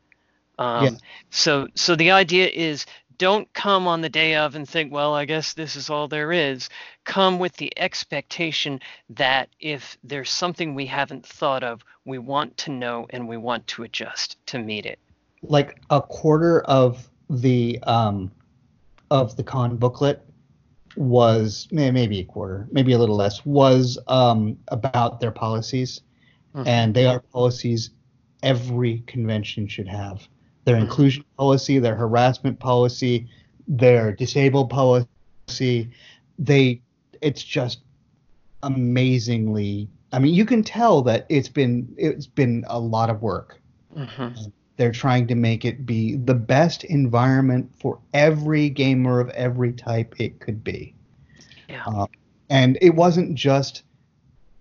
[0.58, 0.90] Um, Yeah.
[1.30, 2.86] So, so the idea is
[3.18, 6.32] don't come on the day of and think, well, I guess this is all there
[6.32, 6.70] is.
[7.04, 8.80] Come with the expectation
[9.10, 13.66] that if there's something we haven't thought of, we want to know and we want
[13.66, 14.98] to adjust to meet it.
[15.42, 18.30] Like a quarter of the um
[19.10, 20.22] of the con booklet
[20.96, 26.02] was maybe a quarter, maybe a little less, was um about their policies.
[26.54, 26.66] Mhm.
[26.66, 27.90] And they are policies
[28.42, 30.28] every convention should have.
[30.64, 30.82] Their Mhm.
[30.82, 33.28] inclusion policy, their harassment policy,
[33.68, 35.90] their disabled policy.
[36.38, 36.82] They
[37.22, 37.80] it's just
[38.62, 43.60] amazingly I mean, you can tell that it's been it's been a lot of work.
[43.96, 44.52] Mhm.
[44.76, 50.14] They're trying to make it be the best environment for every gamer of every type
[50.18, 50.94] it could be.
[51.68, 51.84] Yeah.
[51.86, 52.06] Uh,
[52.48, 53.82] and it wasn't just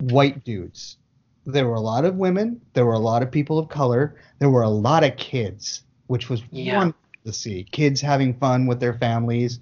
[0.02, 0.98] white dudes.
[1.46, 4.50] there were a lot of women, there were a lot of people of color, there
[4.52, 6.78] were a lot of kids, which was Yeah.
[6.78, 7.64] wonderful to see.
[7.72, 9.60] Kids having fun with their families.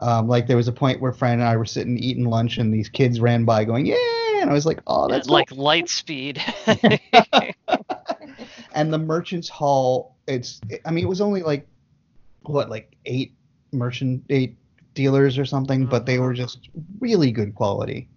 [0.00, 2.72] Um, like there was a point where Fran and I were sitting eating lunch, and
[2.74, 3.96] these kids ran by going, "Yeah!"
[4.42, 6.42] And I was like, "Oh, that's like light speed.
[8.80, 11.66] and the merchants hall it's i mean it was only like
[12.42, 13.34] what like eight
[13.72, 14.56] merchant eight
[14.94, 16.68] dealers or something but they were just
[16.98, 18.08] really good quality.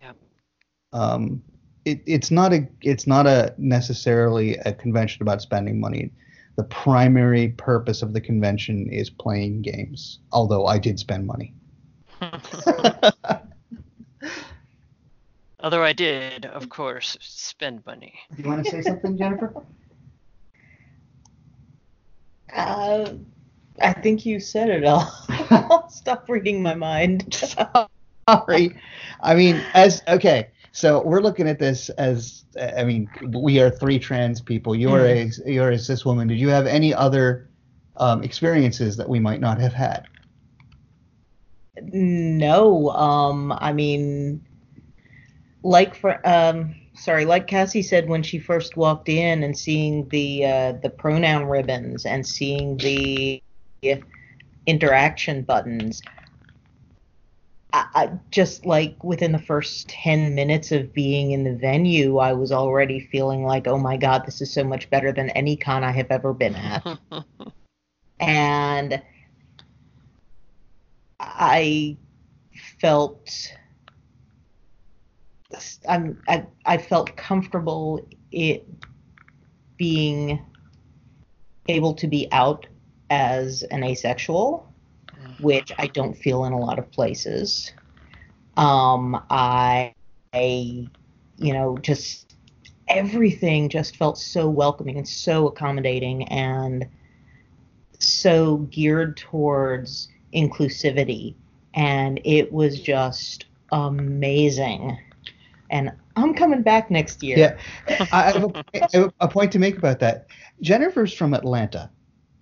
[0.00, 0.12] Yeah
[0.92, 1.42] um
[1.84, 6.10] it, it's not a it's not a necessarily a convention about spending money.
[6.56, 11.52] The primary purpose of the convention is playing games although i did spend money.
[15.60, 18.12] Although I did, of course, spend money.
[18.36, 19.52] do you want to say something jennifer
[22.54, 23.12] Uh,
[23.80, 25.10] I think you said it all.
[25.90, 27.34] Stop reading my mind.
[28.28, 28.76] sorry.
[29.20, 32.44] I mean, as okay, so we're looking at this as
[32.76, 34.74] I mean, we are three trans people.
[34.74, 36.28] You're a you're a cis woman.
[36.28, 37.48] Did you have any other
[37.96, 40.06] um, experiences that we might not have had?
[41.80, 44.44] No, um, I mean,
[45.62, 50.44] like for um, sorry, like Cassie said when she first walked in and seeing the
[50.44, 53.42] uh, the pronoun ribbons and seeing the
[54.66, 56.00] interaction buttons.
[57.72, 62.32] I, I just like within the first 10 minutes of being in the venue, I
[62.32, 65.82] was already feeling like, oh my God, this is so much better than any con
[65.82, 66.86] I have ever been at.
[68.20, 69.02] and
[71.18, 71.96] I
[72.80, 73.28] felt
[75.88, 78.66] I'm I, I felt comfortable it
[79.76, 80.44] being
[81.68, 82.66] able to be out
[83.10, 84.72] as an asexual,
[85.40, 87.72] which I don't feel in a lot of places.
[88.56, 89.94] Um, I,
[90.32, 90.88] I,
[91.38, 92.36] you know, just
[92.88, 96.86] everything just felt so welcoming and so accommodating and
[97.98, 101.34] so geared towards inclusivity.
[101.74, 104.98] And it was just amazing.
[105.70, 107.38] And I'm coming back next year.
[107.38, 110.26] Yeah, I have a, I have a point to make about that.
[110.60, 111.90] Jennifer's from Atlanta,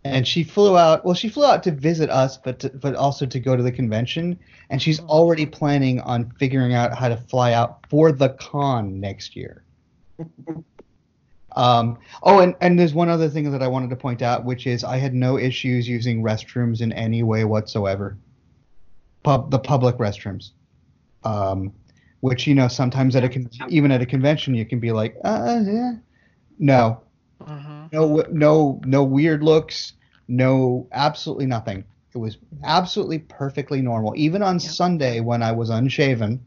[0.05, 1.05] and she flew out.
[1.05, 3.73] Well, she flew out to visit us, but to, but also to go to the
[3.73, 4.39] convention.
[4.71, 9.37] And she's already planning on figuring out how to fly out for the con next
[9.37, 9.65] year.
[11.57, 14.67] Um, oh, and, and there's one other thing that I wanted to point out, which
[14.67, 18.17] is I had no issues using restrooms in any way whatsoever.
[19.23, 20.51] Pub, the public restrooms.
[21.25, 21.73] Um,
[22.23, 25.17] which you know sometimes at a con- even at a convention you can be like,
[25.25, 25.93] uh, yeah,
[26.59, 27.01] no,
[27.43, 27.93] Mhm.
[27.93, 29.95] no, no, no weird looks,
[30.29, 31.83] no, absolutely nothing.
[32.15, 34.15] It was absolutely perfectly normal.
[34.17, 36.39] Even on Sunday when I was unshaven,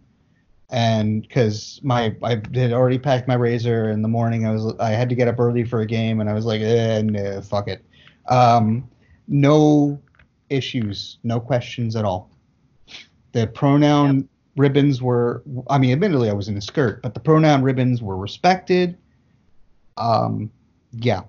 [0.70, 4.92] and because my I had already packed my razor in the morning, I was I
[4.92, 7.68] had to get up early for a game, and I was like, eh, no, fuck
[7.68, 7.84] it.
[8.28, 8.88] Um,
[9.28, 10.00] no
[10.50, 12.30] issues, no questions at all.
[13.34, 17.62] The pronoun ribbons were, I mean, admittedly I was in a skirt, but the pronoun
[17.62, 18.98] ribbons were respected.
[19.98, 20.52] Um,
[20.92, 21.24] yeah.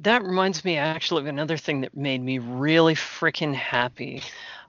[0.00, 4.22] That reminds me actually of another thing that made me really freaking happy,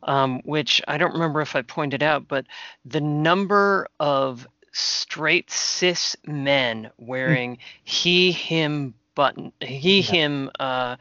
[0.04, 2.46] um, which I don't remember if I pointed out, but
[2.86, 10.12] the number of straight cis men wearing he, him button, he, Yeah.
[10.12, 10.96] him uh,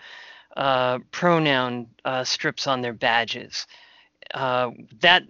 [0.56, 3.66] uh, pronoun uh, strips on their badges.
[4.34, 4.70] Uh,
[5.00, 5.22] that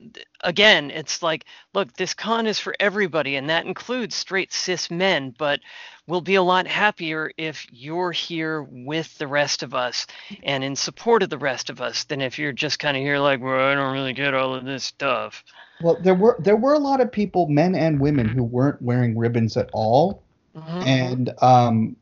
[0.42, 1.44] again, it's like,
[1.74, 5.60] look, this con is for everybody, and that includes straight cis men, but
[6.06, 10.06] we'll be a lot happier if you're here with the rest of us
[10.42, 13.18] and in support of the rest of us than if you're just kind of here
[13.18, 15.44] like, well, I don't really get all of this stuff.
[15.80, 19.16] Well, there were there were a lot of people, men and women, who weren't wearing
[19.16, 20.22] ribbons at all,
[20.56, 20.86] Mhm.
[20.86, 21.96] and um,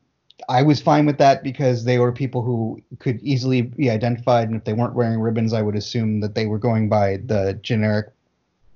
[0.49, 4.57] I was fine with that because they were people who could easily be identified, and
[4.57, 8.07] if they weren't wearing ribbons, I would assume that they were going by the generic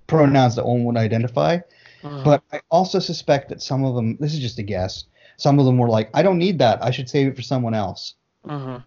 [0.07, 1.59] pronouns that one would identify.
[2.03, 2.25] Mhm.
[2.25, 5.05] But I also suspect that some of them, this is just a guess,
[5.37, 6.83] some of them were like, I don't need that.
[6.83, 8.15] I should save it for someone else.
[8.47, 8.83] Mhm.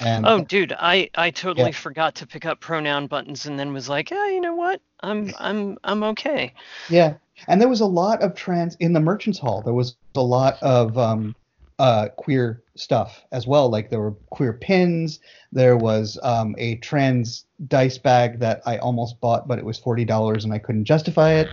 [0.00, 1.76] And Oh, dude, I I totally Yeah.
[1.76, 4.80] forgot to pick up pronoun buttons and then was like, yeah, you know what?
[5.00, 6.52] I'm I'm I'm okay.
[6.88, 7.14] Yeah,
[7.46, 9.62] and there was a lot of trans in the merchants hall.
[9.62, 11.36] There was a lot of um,
[11.78, 13.68] uh, queer stuff as well.
[13.68, 15.20] Like there were queer pins.
[15.52, 20.04] There was um, a trans dice bag that I almost bought, but it was forty
[20.04, 21.48] dollars and I couldn't justify it.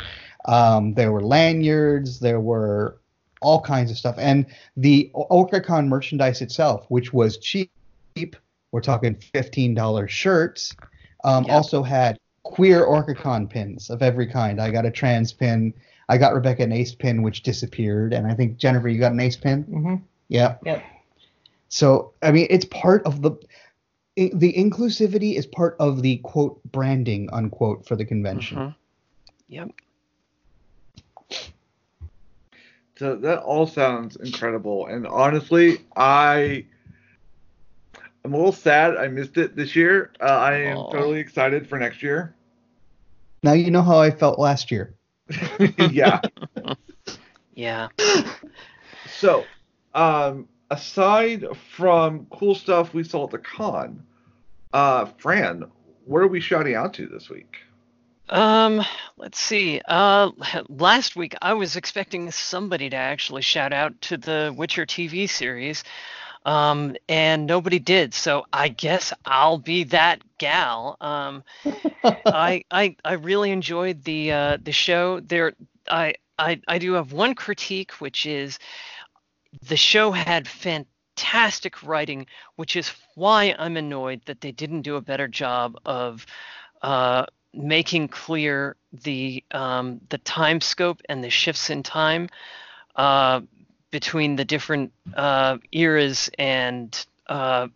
[0.45, 2.19] Um, there were lanyards.
[2.19, 2.97] There were
[3.41, 4.45] all kinds of stuff, and
[4.77, 7.71] the OrcaCon merchandise itself, which was cheap.
[8.71, 10.75] We're talking fifteen dollars shirts.
[11.23, 11.53] Um, Yep.
[11.53, 14.61] Also had queer OrcaCon pins of every kind.
[14.61, 15.73] I got a trans pin.
[16.09, 19.19] I got Rebecca an ace pin, which disappeared, and I think Jennifer, you got an
[19.19, 19.63] ace pin.
[19.63, 19.95] hmm
[20.31, 20.55] Yeah.
[20.63, 20.81] Yep.
[21.67, 23.31] So I mean, it's part of the
[24.15, 28.57] the inclusivity is part of the quote branding unquote for the convention.
[28.57, 28.75] Mhm.
[29.49, 29.71] Yep.
[32.95, 34.87] So that all sounds incredible.
[34.87, 36.65] And honestly, I
[38.23, 40.13] I'm a little sad I missed it this year.
[40.21, 40.91] Uh, I am Aw.
[40.91, 42.33] totally excited for next year.
[43.43, 44.95] Now you know how I felt last year.
[45.77, 46.21] yeah.
[47.53, 47.89] Yeah.
[49.05, 49.45] So,
[49.93, 54.03] um, aside from cool stuff we saw at the con,
[54.73, 55.65] uh, Fran,
[56.05, 57.57] what are we shouting out to this week?
[58.29, 58.81] Um,
[59.17, 59.81] let's see.
[59.85, 60.31] Uh,
[60.69, 65.83] last week I was expecting somebody to actually shout out to the Witcher TV series,
[66.45, 68.13] um, and nobody did.
[68.13, 70.95] So I guess I'll be that gal.
[71.01, 71.43] Um,
[72.03, 75.19] I I I really enjoyed the uh, the show.
[75.19, 75.51] There,
[75.89, 78.59] I I I do have one critique, which is
[79.67, 85.01] the show had fantastic writing, which is why I'm annoyed that they didn't do a
[85.01, 86.25] better job of
[86.81, 92.29] uh, making clear the um, the time scope and the shifts in time
[92.95, 93.41] uh,
[93.91, 97.67] between the different uh, eras and uh,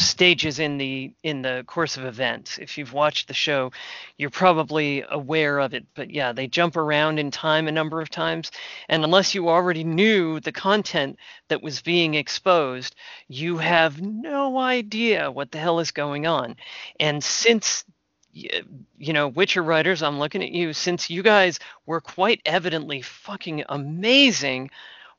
[0.00, 2.58] stages in the in the course of events.
[2.58, 3.72] If you've watched the show,
[4.16, 5.86] you're probably aware of it.
[5.94, 8.50] But yeah, they jump around in time a number of times,
[8.88, 12.94] and unless you already knew the content that was being exposed,
[13.28, 16.56] you have no idea what the hell is going on.
[16.98, 17.84] And since
[18.32, 20.72] you know, Witcher writers, I'm looking at you.
[20.72, 24.70] Since you guys were quite evidently fucking amazing,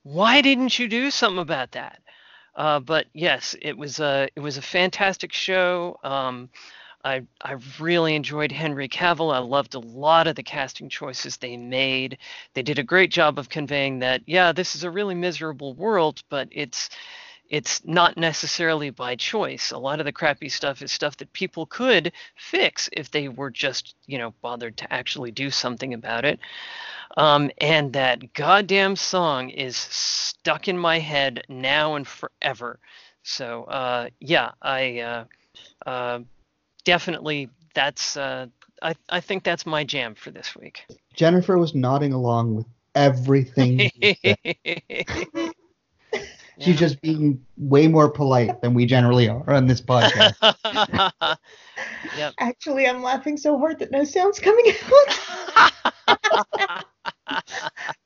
[0.04, 2.02] why didn't you do something about that?
[2.56, 5.98] Uh, but yes, it was a it was a fantastic show.
[6.04, 6.50] Um,
[7.04, 9.34] I I really enjoyed Henry Cavill.
[9.34, 12.18] I loved a lot of the casting choices they made.
[12.54, 16.22] They did a great job of conveying that yeah, this is a really miserable world,
[16.30, 16.90] but it's
[17.52, 19.72] it's not necessarily by choice.
[19.72, 23.52] A lot of the crappy stuff is stuff that people could fix if they were
[23.52, 26.40] just, you know, bothered to actually do something about it.
[27.18, 32.80] Um, and that goddamn song is stuck in my head now and forever.
[33.24, 35.26] So uh, yeah, I uh,
[35.86, 36.20] uh,
[36.86, 38.48] definitely that's uh,
[38.82, 40.86] I I think that's my jam for this week.
[41.14, 43.92] Jennifer was nodding along with everything.
[46.58, 46.72] you said.
[46.72, 50.36] She's just being way more polite than we generally are on this podcast.
[52.18, 52.34] yep.
[52.40, 55.66] Actually, I'm laughing so hard that no sound's coming out.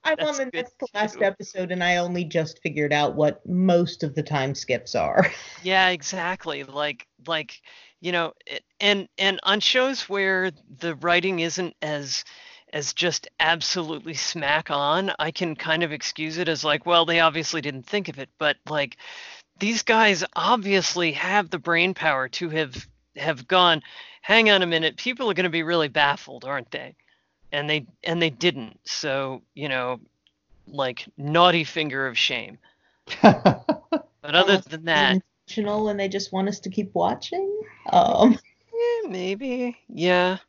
[0.04, 3.46] I'm That's on the next to last episode, and I only just figured out what
[3.48, 5.26] most of the time skips are.
[5.64, 6.64] Yeah, exactly.
[6.64, 7.60] Like like
[8.00, 8.34] you know,
[8.80, 12.24] and and on shows where the writing isn't as
[12.76, 17.22] as just absolutely smack on, I can kind of excuse it as like, well, they
[17.22, 18.98] obviously didn't think of it, but like
[19.60, 23.82] these guys obviously have the brain power to have have gone,
[24.22, 26.96] hang on a minute, people are going to be really baffled, aren't they?
[27.54, 28.78] And they and they didn't.
[28.84, 30.02] So, you know,
[30.68, 32.60] like naughty finger of shame.
[34.22, 37.62] But other than that, Intentional, and they just want us to keep watching.
[37.92, 38.40] Um,
[38.74, 40.40] Eh, maybe, yeah.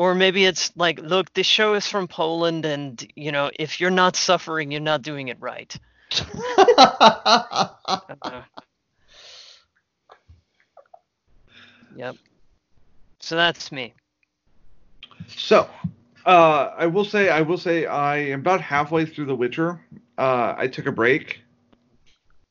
[0.00, 3.90] Or maybe it's like, look, this show is from Poland, and you know, if you're
[3.90, 5.76] not suffering, you're not doing it right.
[6.48, 7.68] Uh,
[11.96, 12.16] yep.
[13.18, 13.92] So that's me.
[15.26, 15.68] So,
[16.24, 19.82] uh, I will say, I will say, I am about halfway through The Witcher.
[20.16, 21.42] Uh, I took a break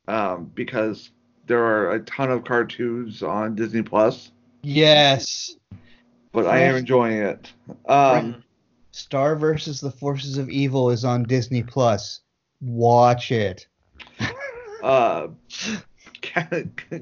[0.08, 1.10] um, because
[1.47, 5.56] there are a ton of cartoons on Disney Plus, yes.
[6.32, 7.52] But I am enjoying it.
[7.88, 8.44] Um,
[8.92, 12.22] Star versus the Forces of Evil is on Disney Plus.
[12.62, 13.68] Watch it.
[14.84, 15.28] uh,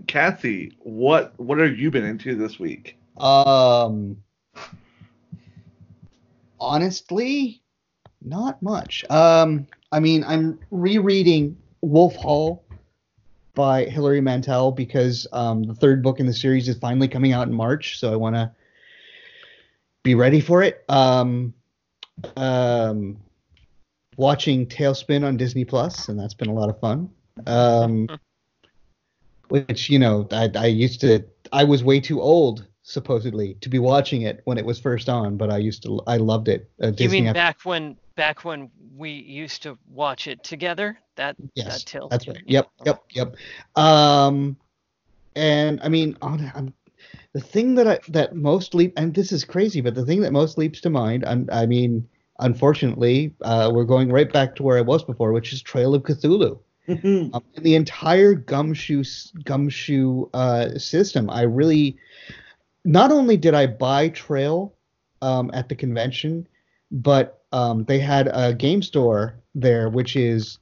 [0.07, 2.97] Kathy, what what have you been into this week?
[3.17, 4.17] Um
[6.59, 7.61] honestly,
[8.21, 9.09] not much.
[9.09, 12.63] Um I mean, I'm rereading Wolf Hall
[13.55, 17.47] by Hilary Mantel because um, the third book in the series is finally coming out
[17.47, 18.51] in March, so I want to
[20.07, 20.85] be ready for it.
[20.87, 21.53] Um,
[22.37, 23.17] um,
[24.15, 27.09] watching TaleSpin on Disney Plus, and that's been a lot of fun.
[27.45, 28.07] Um,
[29.49, 33.79] which you know, I, I used to, I was way too old supposedly to be
[33.79, 36.69] watching it when it was first on, but I used to, I loved it.
[36.81, 40.97] Uh, You Disney mean F- back when back when we used to watch it together?
[41.17, 42.07] That Yes, that tail.
[42.07, 42.41] That's right.
[42.45, 43.35] Yep, yep, yep.
[43.75, 44.55] Um,
[45.35, 46.73] and I mean, on, I'm,
[47.37, 50.33] the thing that I that most leap, and this is crazy, but the thing that
[50.33, 52.09] most leaps to mind, I'm, I mean,
[52.39, 56.01] unfortunately, uh, we're going right back to where I was before, which is Trail of
[56.01, 56.57] Cthulhu.
[56.89, 59.03] Um, the entire gumshoe
[59.43, 61.97] gumshoe uh, system, I really
[62.85, 64.73] not only did I buy Trail
[65.21, 66.47] um, at the convention,
[66.89, 70.57] but um, they had a game store there, which is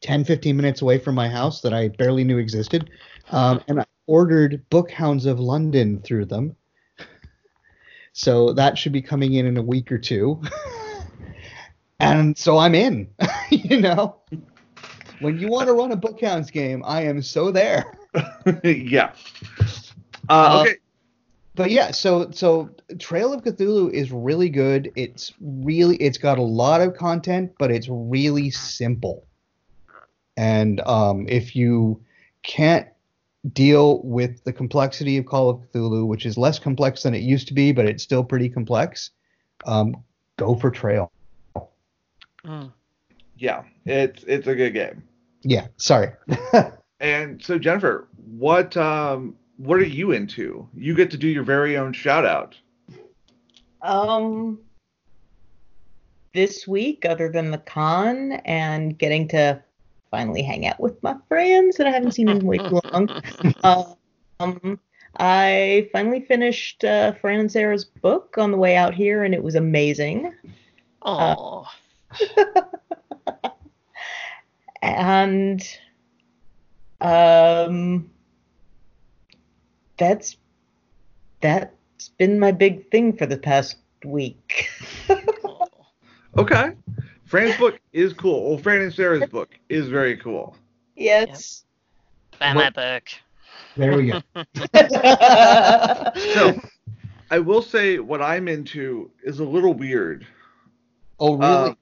[0.00, 2.90] 10, 15 minutes away from my house that I barely knew existed.
[3.30, 6.56] Um, and I ordered Bookhounds of London through them.
[8.12, 10.42] So that should be coming in in a week or two.
[12.00, 13.08] and so I'm in,
[13.50, 14.16] you know.
[15.20, 17.84] When you want to run a Bookhounds game, I am so there.
[18.64, 19.12] yeah.
[20.28, 20.76] Uh, Uh, okay.
[21.54, 24.90] but yeah, so so Trail of Cthulhu is really good.
[24.96, 29.26] It's really it's got a lot of content, but it's really simple.
[30.36, 32.00] And um, if you
[32.42, 32.88] can't
[33.52, 37.48] deal with the complexity of Call of Cthulhu, which is less complex than it used
[37.48, 39.10] to be, but it's still pretty complex,
[39.64, 39.96] um,
[40.36, 41.10] go for Trail.
[42.44, 42.72] Mm.
[43.36, 43.62] Yeah.
[43.86, 45.02] It's it's a good game.
[45.42, 46.12] Yeah, sorry.
[47.00, 50.68] And so Jennifer, what um what are you into?
[50.74, 52.56] You get to do your very own shout out.
[53.82, 54.58] Um,
[56.34, 59.62] this week, other than the con and getting to
[60.10, 63.08] finally hang out with my friends that I haven't seen in way too long,
[64.40, 64.80] um,
[65.16, 69.42] I finally finished uh, Fran and Sarah's book on the way out here, and it
[69.42, 70.32] was amazing.
[71.02, 71.66] Oh,
[74.82, 75.62] And
[77.00, 78.10] um,
[79.98, 80.36] that's
[81.40, 84.68] that's been my big thing for the past week.
[86.38, 86.70] Okay.
[87.30, 88.50] Fran's book is cool.
[88.50, 90.56] Well, Fran and Sarah's book is very cool.
[90.96, 91.64] yes.
[92.40, 93.04] buy my book.
[93.76, 94.20] there we go.
[96.34, 96.60] So
[97.30, 100.26] I will say what I'm into is a little weird.
[101.20, 101.76] oh, really?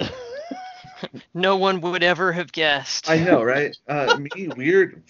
[0.00, 0.08] Um,
[1.32, 3.08] No one would ever have guessed.
[3.08, 3.76] I know, right?
[3.88, 5.00] Uh, me weird.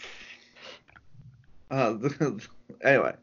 [1.70, 1.94] Uh,
[2.84, 3.14] anyway,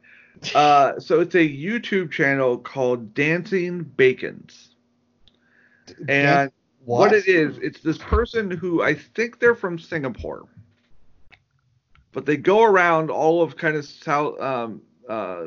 [0.56, 4.69] uh, so it's a YouTube channel called Dancing Bacons,
[6.08, 6.52] and
[6.86, 10.48] what it is, it's this person who I think they're from Singapore,
[12.12, 15.46] but they go around all of kind of south, um, uh,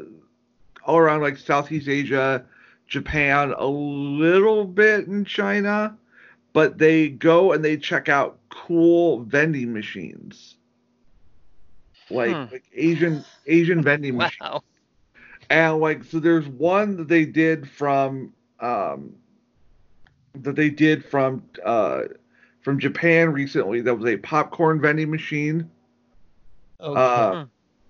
[0.85, 2.45] all around like Southeast Asia,
[2.87, 5.97] Japan, a little bit in China,
[6.53, 10.57] but they go and they check out cool vending machines,
[12.11, 12.51] like Hmm.
[12.51, 14.45] like Asian Asian vending machines.
[15.51, 19.17] And like, so there's one that they did from, um,
[20.35, 22.03] that they did from, uh,
[22.63, 23.81] from Japan recently.
[23.81, 25.71] That was a popcorn vending machine.
[26.81, 27.01] Okay.
[27.01, 27.45] Uh,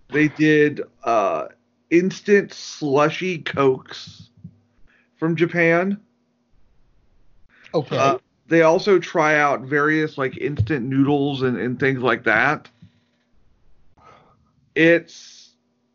[0.08, 1.46] they did uh,
[1.90, 4.30] instant slushy cokes
[5.16, 6.00] from Japan.
[7.74, 7.96] okay.
[7.96, 8.18] Uh,
[8.48, 12.68] they also try out various like instant noodles and, and things like that.
[14.74, 15.54] It's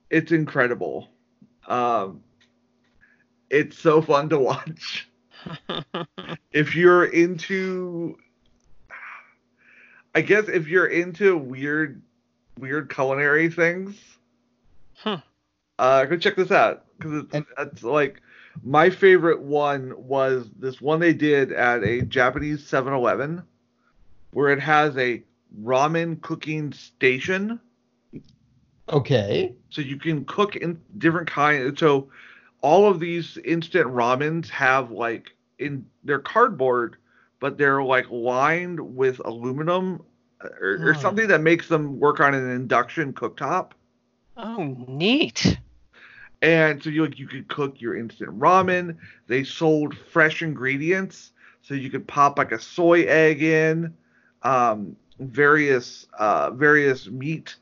[0.10, 1.10] it's incredible.
[1.68, 2.24] Um,
[3.50, 5.07] it's so fun to watch.
[6.52, 8.18] if you're into
[10.16, 12.02] I guess if you're into weird
[12.60, 13.96] weird culinary things,
[14.96, 15.20] Huh.
[15.78, 18.22] uh, go check this out because it's, And- it's like
[18.64, 23.44] my favorite one was this one they did at a Japanese 7-Eleven
[24.32, 25.22] where it has a
[25.62, 27.60] ramen cooking station
[28.90, 29.54] okay.
[29.70, 32.10] so you can cook in different kinds so
[32.62, 36.98] all of these instant ramens have like in their cardboard
[37.40, 40.02] but they're like lined with aluminum
[40.42, 41.02] or, or Hmm.
[41.02, 43.72] something that makes them work on an induction cooktop
[44.38, 45.58] oh, neat.
[46.42, 48.96] and so you like you could cook your instant ramen
[49.28, 51.32] they sold fresh ingredients
[51.62, 53.94] so you could pop like a soy egg in
[54.44, 57.56] um various uh various meat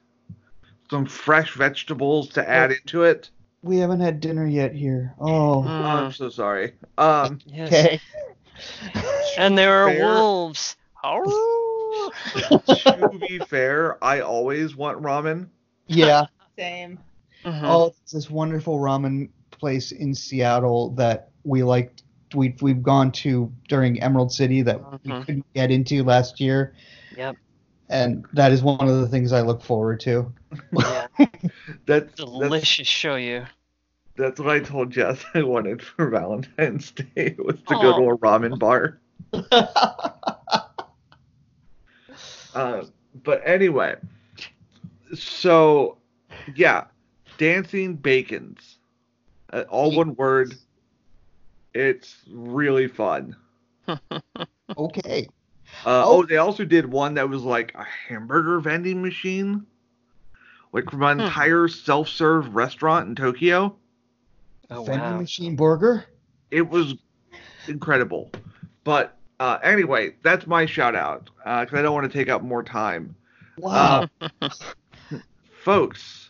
[0.89, 3.30] some fresh vegetables to add into it
[3.66, 5.16] We haven't had dinner yet here.
[5.20, 5.63] Oh.
[5.63, 6.74] Oh, I'm so sorry.
[6.99, 7.68] Um, Yes.
[7.74, 7.99] Okay.
[9.38, 10.05] And there are Fair.
[10.05, 10.78] wolves.
[11.03, 12.11] Oh.
[12.36, 15.47] to be fair, I always want ramen.
[15.88, 16.26] yeah.
[16.57, 16.99] Same.
[17.43, 17.61] Mhm.
[17.63, 22.03] Oh, it's this wonderful ramen place in Seattle that we liked.
[22.34, 25.26] We we've gone to during Emerald City that we Mhm.
[25.26, 26.74] couldn't get into last year,
[27.18, 27.36] Yep.
[27.90, 30.32] And that is one of the things I look forward to.
[30.72, 31.08] Yeah.
[31.18, 31.28] That's
[31.86, 33.46] that's, Delicious show you.
[34.16, 38.18] that's what I told Jess I wanted for Valentine's Day was to go to a
[38.18, 39.00] ramen bar.
[42.56, 42.86] Uh,
[43.24, 43.96] but anyway,
[45.14, 45.98] so
[46.56, 46.86] yeah,
[47.38, 48.78] dancing bacons,
[49.52, 50.56] uh, all one word.
[51.74, 53.36] It's really fun.
[54.78, 55.28] Okay.
[55.86, 56.18] Uh, Oh.
[56.20, 56.26] oh.
[56.26, 59.66] they also did one that was like a hamburger vending machine,
[60.74, 61.26] like from an Hmm.
[61.26, 63.76] entire self-serve restaurant in Tokyo.
[64.72, 65.18] Oh Vending wow.
[65.20, 66.06] machine burger.
[66.52, 66.96] It was
[67.68, 68.32] incredible.
[68.84, 72.64] But uh, anyway, that's my shout out because I don't want to take up more
[72.64, 73.16] time.
[73.58, 74.08] Wow.
[75.64, 76.30] folks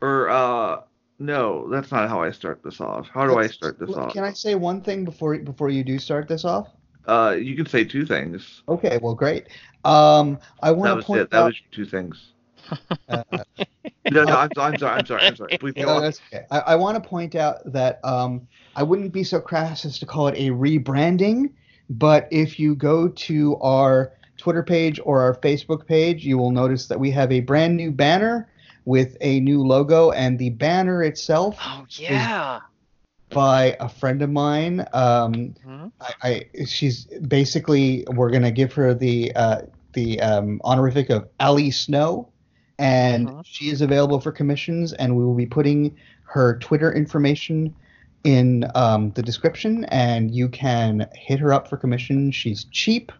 [0.00, 0.80] or uh
[1.18, 4.24] no that's not how i start this off how do i start this off Can
[4.24, 6.68] I say one thing before before you do start this off?
[7.06, 9.46] Uh you can say two things Okay, well, great.
[9.84, 11.46] Um, I want to was point it that out.
[11.46, 12.32] was two things
[13.08, 13.22] uh,
[14.10, 16.44] no no i'm, I'm sorry i'm sorry i'm sorry please no, that's okay.
[16.50, 20.06] I, I want to point out that um, I wouldn't be so crass as to
[20.06, 21.52] call it a rebranding,
[21.88, 26.88] but if you go to our Twitter page or our Facebook page, you will notice
[26.88, 28.48] that we have a brand new banner
[28.84, 32.60] with a new logo, and the banner itself Oh yeah.
[33.36, 34.80] By a friend of mine.
[34.94, 35.92] Um, Mhm.
[36.00, 39.62] I, I she's basically we're gonna give her the uh,
[39.92, 42.32] the um, honorific of Ali Snow,
[42.78, 43.42] and Mhm.
[43.44, 47.74] she is available for commissions, and we will be putting her Twitter information
[48.24, 52.30] in um, the description, and you can hit her up for commission.
[52.32, 53.12] She's cheap.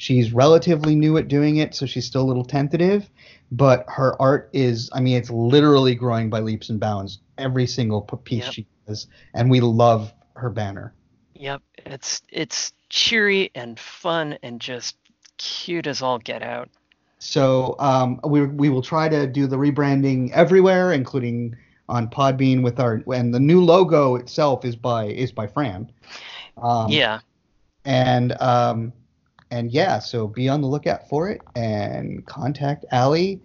[0.00, 3.10] She's relatively new at doing it, so she's still a little tentative.
[3.52, 7.18] But her art is, I mean, it's literally growing by leaps and bounds.
[7.36, 8.52] Every single piece Yep.
[8.54, 10.94] she does, and we love her banner.
[11.34, 11.60] Yep.
[11.84, 14.96] It's it's cheery and fun and just
[15.36, 16.70] cute as all get out.
[17.18, 21.58] So um, we we will try to do the rebranding everywhere, including
[21.90, 25.92] on Podbean with our and the new logo itself is by is by Fran.
[26.56, 27.20] Um, yeah.
[27.84, 28.94] And um,
[29.50, 33.42] and yeah, so be on the lookout for it and contact Allie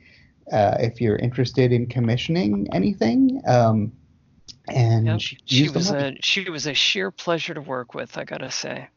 [0.52, 3.42] uh, if you're interested in commissioning anything.
[3.48, 3.92] Um,
[4.68, 5.20] and Yep.
[5.22, 8.88] she, She was a she was a sheer pleasure to work with, I gotta say.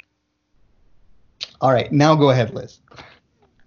[1.61, 2.81] All right, now go ahead, Liz.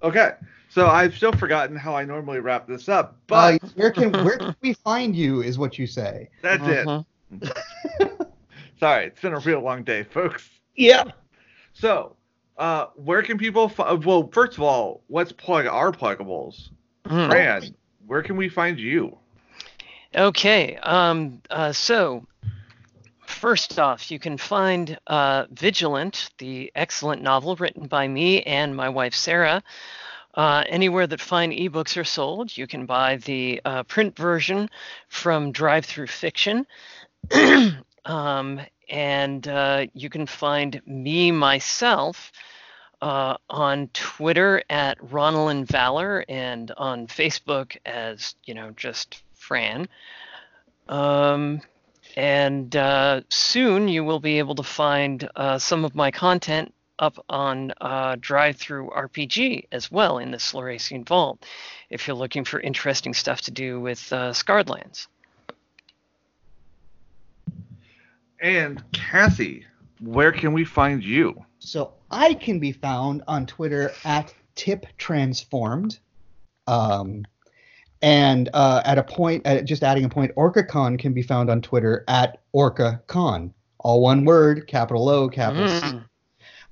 [0.04, 0.32] okay
[0.70, 4.38] so i've still forgotten how i normally wrap this up but Uh, where can where
[4.38, 5.42] can we find you?
[5.42, 6.30] Is what you say.
[6.42, 7.06] that's it Mhm.
[8.80, 11.04] sorry it's been a real long day folks Yeah.
[11.74, 12.16] so
[12.58, 16.70] uh where can people fi- well first of all let's plug our pluggables
[17.06, 17.28] Mhm.
[17.28, 17.76] fran
[18.08, 19.18] where can we find you
[20.16, 20.76] Okay.
[20.78, 22.26] Um, uh, so,
[23.26, 28.90] first off, you can find uh, Vigilant, the excellent novel written by me and my
[28.90, 29.64] wife Sarah,
[30.36, 32.58] uh, anywhere that fine ebooks are sold.
[32.58, 34.70] You can buy the uh, print version
[35.08, 36.66] from DriveThruFiction.
[38.06, 42.32] um, and uh, you can find me myself
[43.02, 49.88] uh, on Twitter at Ronald Valor and on Facebook as, you know, just Fran.
[50.88, 51.62] Um,
[52.16, 57.24] and uh, soon you will be able to find uh, some of my content up
[57.30, 61.44] on uh, DriveThruRPG as well in the Slorasian Vault
[61.90, 64.34] if you're looking for interesting stuff to do with uh,
[68.42, 69.66] And Kathy,
[70.00, 71.46] where can we find you?
[71.60, 76.00] So I can be found on Twitter at tip transformed.
[76.66, 77.26] Um,
[78.02, 81.62] and uh, at a point, uh, just adding a point, OrcaCon can be found on
[81.62, 83.54] Twitter at OrcaCon.
[83.80, 85.88] All one word, capital O, capital C.
[85.88, 86.06] Mm.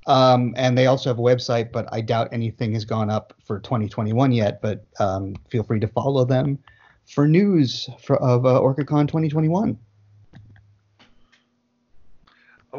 [0.07, 3.59] Um, and they also have a website, but I doubt anything has gone up for
[3.59, 4.59] 2021 yet.
[4.59, 6.57] But um, feel free to follow them
[7.05, 9.77] for news for, of uh, OrcaCon 2021.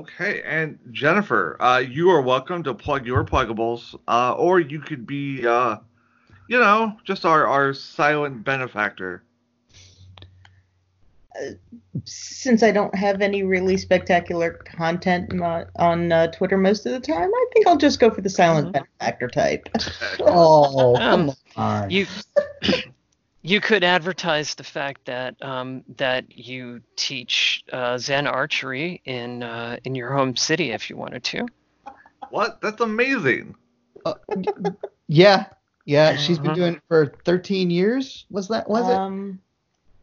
[0.05, 5.07] Okay, and Jennifer, uh, you are welcome to plug your pluggables, uh, or you could
[5.07, 5.77] be, uh,
[6.49, 9.23] you know, just our, our silent benefactor.
[12.07, 17.01] Since I don't have any really spectacular content on, on uh, Twitter most of the
[17.01, 18.73] time, I think I'll just go for the silent Mhm.
[18.73, 19.69] benefactor type.
[20.21, 21.91] Oh, Um, come on.
[21.91, 22.07] You
[23.43, 29.79] you could advertise the fact that um, that you teach uh, Zen archery in uh,
[29.85, 31.47] in your home city if you wanted to.
[32.31, 32.61] What?
[32.61, 33.55] That's amazing.
[34.05, 34.15] Uh,
[35.09, 35.47] yeah,
[35.85, 36.17] yeah.
[36.17, 36.55] She's been Uh-huh.
[36.55, 38.27] doing it for 13 years.
[38.31, 38.69] Was that?
[38.69, 38.97] Was it?
[38.97, 39.41] um,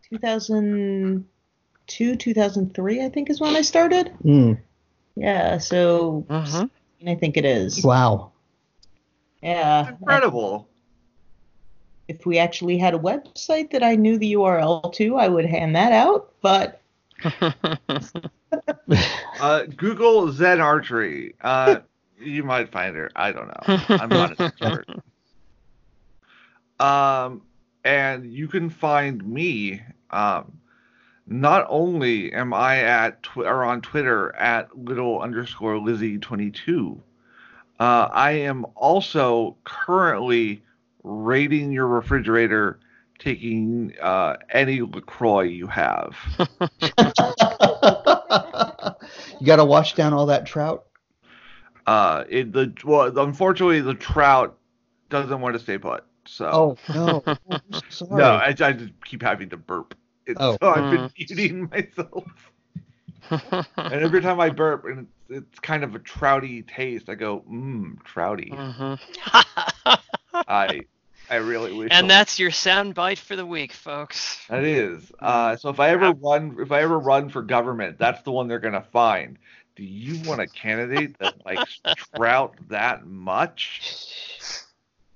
[0.10, 4.10] 2002, 2003, I think is when I started.
[4.22, 4.54] Hmm.
[5.16, 6.70] Yeah, so Mhm.
[7.08, 7.84] I think it is.
[7.84, 8.32] Wow.
[9.42, 9.90] Yeah.
[9.90, 10.70] Incredible.
[12.08, 15.76] If we actually had a website that I knew the URL to, I would hand
[15.76, 16.32] that out.
[16.42, 16.82] But
[19.40, 21.36] Uh, Google Zen Archery.
[21.42, 21.78] Uh,
[22.20, 23.12] you might find her.
[23.16, 23.80] I don't know.
[23.90, 24.86] I'm not an expert.
[26.80, 27.42] Um,
[27.84, 29.82] and you can find me
[30.12, 30.60] um,
[31.28, 37.02] not only am I at tw- or on Twitter at little underscore Lizzie twenty two,
[37.80, 40.62] uh, I am also currently
[41.08, 42.80] raiding your refrigerator,
[43.20, 46.16] taking uh, any Lacroix you have.
[49.40, 50.86] you got to wash down all that trout.
[51.86, 54.58] Uh, it the well, unfortunately the trout
[55.10, 56.04] doesn't want to stay put.
[56.26, 58.18] So Oh no, Oh, I'm sorry.
[58.18, 59.96] no, I, I just keep having to burp.
[60.26, 60.58] It's, Oh.
[60.62, 61.12] So I've been Mm.
[61.16, 62.26] eating myself.
[63.90, 67.46] And every time I burp, and it's, it's kind of a trouty taste, I go,
[67.50, 68.52] mmm, trouty.
[68.52, 69.00] Mhm.
[70.48, 70.82] I
[71.30, 71.90] I really wish.
[71.92, 74.46] and I- that's your sound bite for the week, folks.
[74.48, 75.12] that is.
[75.20, 78.48] Uh, so if I ever run, if I ever run for government, that's the one
[78.48, 79.38] they're gonna find.
[79.76, 81.80] Do you want a candidate that likes
[82.16, 84.64] trout that much?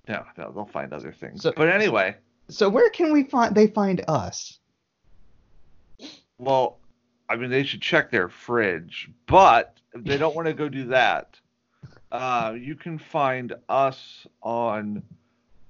[0.08, 1.42] No, no, they'll find other things.
[1.44, 2.16] So- but anyway,
[2.50, 3.56] So where can we find?
[3.56, 4.60] They find us.
[6.38, 6.80] well,
[7.30, 9.10] I mean, they should check their fridge.
[9.26, 11.40] But if they don't want to go do that,
[12.12, 15.04] uh, you can find us on.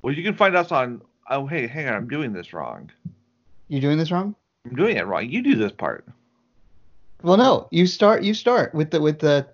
[0.01, 1.01] Well, you can find us on.
[1.29, 2.91] Oh, hey, hang on, I'm doing this wrong.
[3.67, 4.35] You doing this wrong?
[4.65, 5.29] I'm doing it wrong.
[5.29, 6.05] You do this part.
[7.23, 7.67] Well, no.
[7.71, 8.23] You start.
[8.23, 9.47] You start with the with the.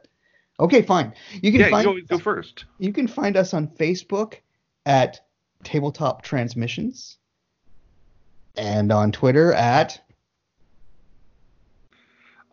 [0.59, 1.13] Okay, fine.
[1.33, 2.65] You can Yeah, find you go, go first.
[2.79, 4.35] you can find us on Facebook
[4.85, 5.19] at
[5.63, 7.17] Tabletop Transmissions,
[8.55, 10.01] and on Twitter at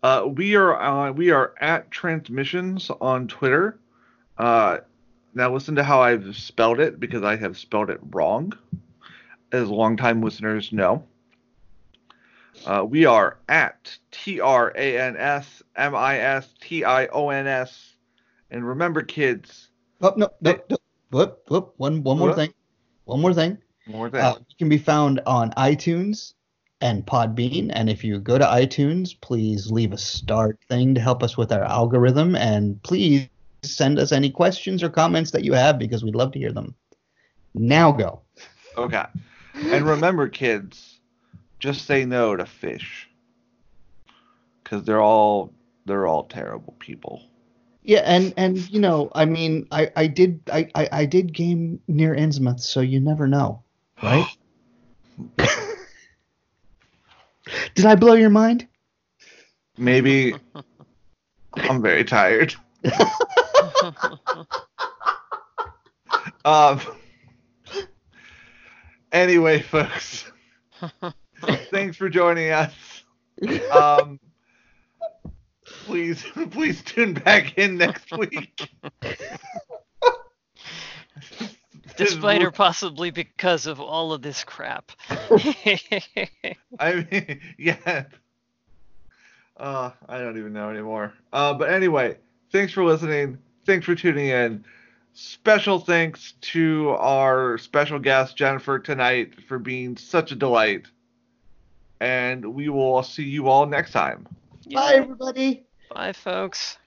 [0.03, 3.79] Uh, we are uh, we are at transmissions on Twitter.
[4.37, 4.79] Uh,
[5.35, 8.53] now listen to how I've spelled it because I have spelled it wrong,
[9.53, 11.05] as longtime listeners know.
[12.65, 17.31] Uh, we are at T R A N S M I S T I O
[17.31, 17.97] N S,
[18.51, 19.69] and remember, kids,
[20.01, 20.77] oh no no, no
[21.11, 22.55] whoop whoop one one more thing,
[23.05, 23.59] one more thing.
[23.87, 26.35] more than Uh, you can be found on iTunes
[26.81, 27.71] and Podbean.
[27.73, 31.51] And if you go to iTunes, please leave a start thing to help us with
[31.51, 32.37] our algorithm.
[32.37, 33.29] And please
[33.69, 36.75] send us any questions or comments that you have because we'd love to hear them.
[37.55, 38.21] Now go.
[38.77, 39.05] okay.
[39.55, 40.99] And remember, kids,
[41.59, 43.09] just say no to fish,
[44.63, 45.53] because they're all
[45.87, 47.23] they're all terrible people.
[47.85, 51.81] Yeah, and and you know, I mean, I I did I I, I did game
[51.87, 53.63] near Innsmouth, so you never know,
[54.03, 54.27] right?
[57.75, 58.67] did I blow your mind?
[59.77, 60.35] Maybe
[61.57, 62.55] I'm very tired.
[66.45, 66.81] Um.
[69.13, 70.31] Anyway, folks,
[71.71, 72.75] thanks for joining us.
[73.73, 74.21] Um.
[75.65, 78.71] Please, please tune back in next week.
[81.97, 84.91] Despite or possibly because of all of this crap.
[86.79, 88.05] I mean, yeah.
[89.57, 91.15] Uh, I don't even know anymore.
[91.33, 92.17] Uh, but anyway,
[92.51, 93.39] thanks for listening.
[93.67, 94.65] Thanks for tuning in.
[95.13, 100.87] Special thanks to our special guest Jennifer tonight for being such a delight.
[102.01, 104.27] And we will see you all next time.
[104.73, 105.65] Bye, everybody.
[105.95, 106.79] Bye, folks.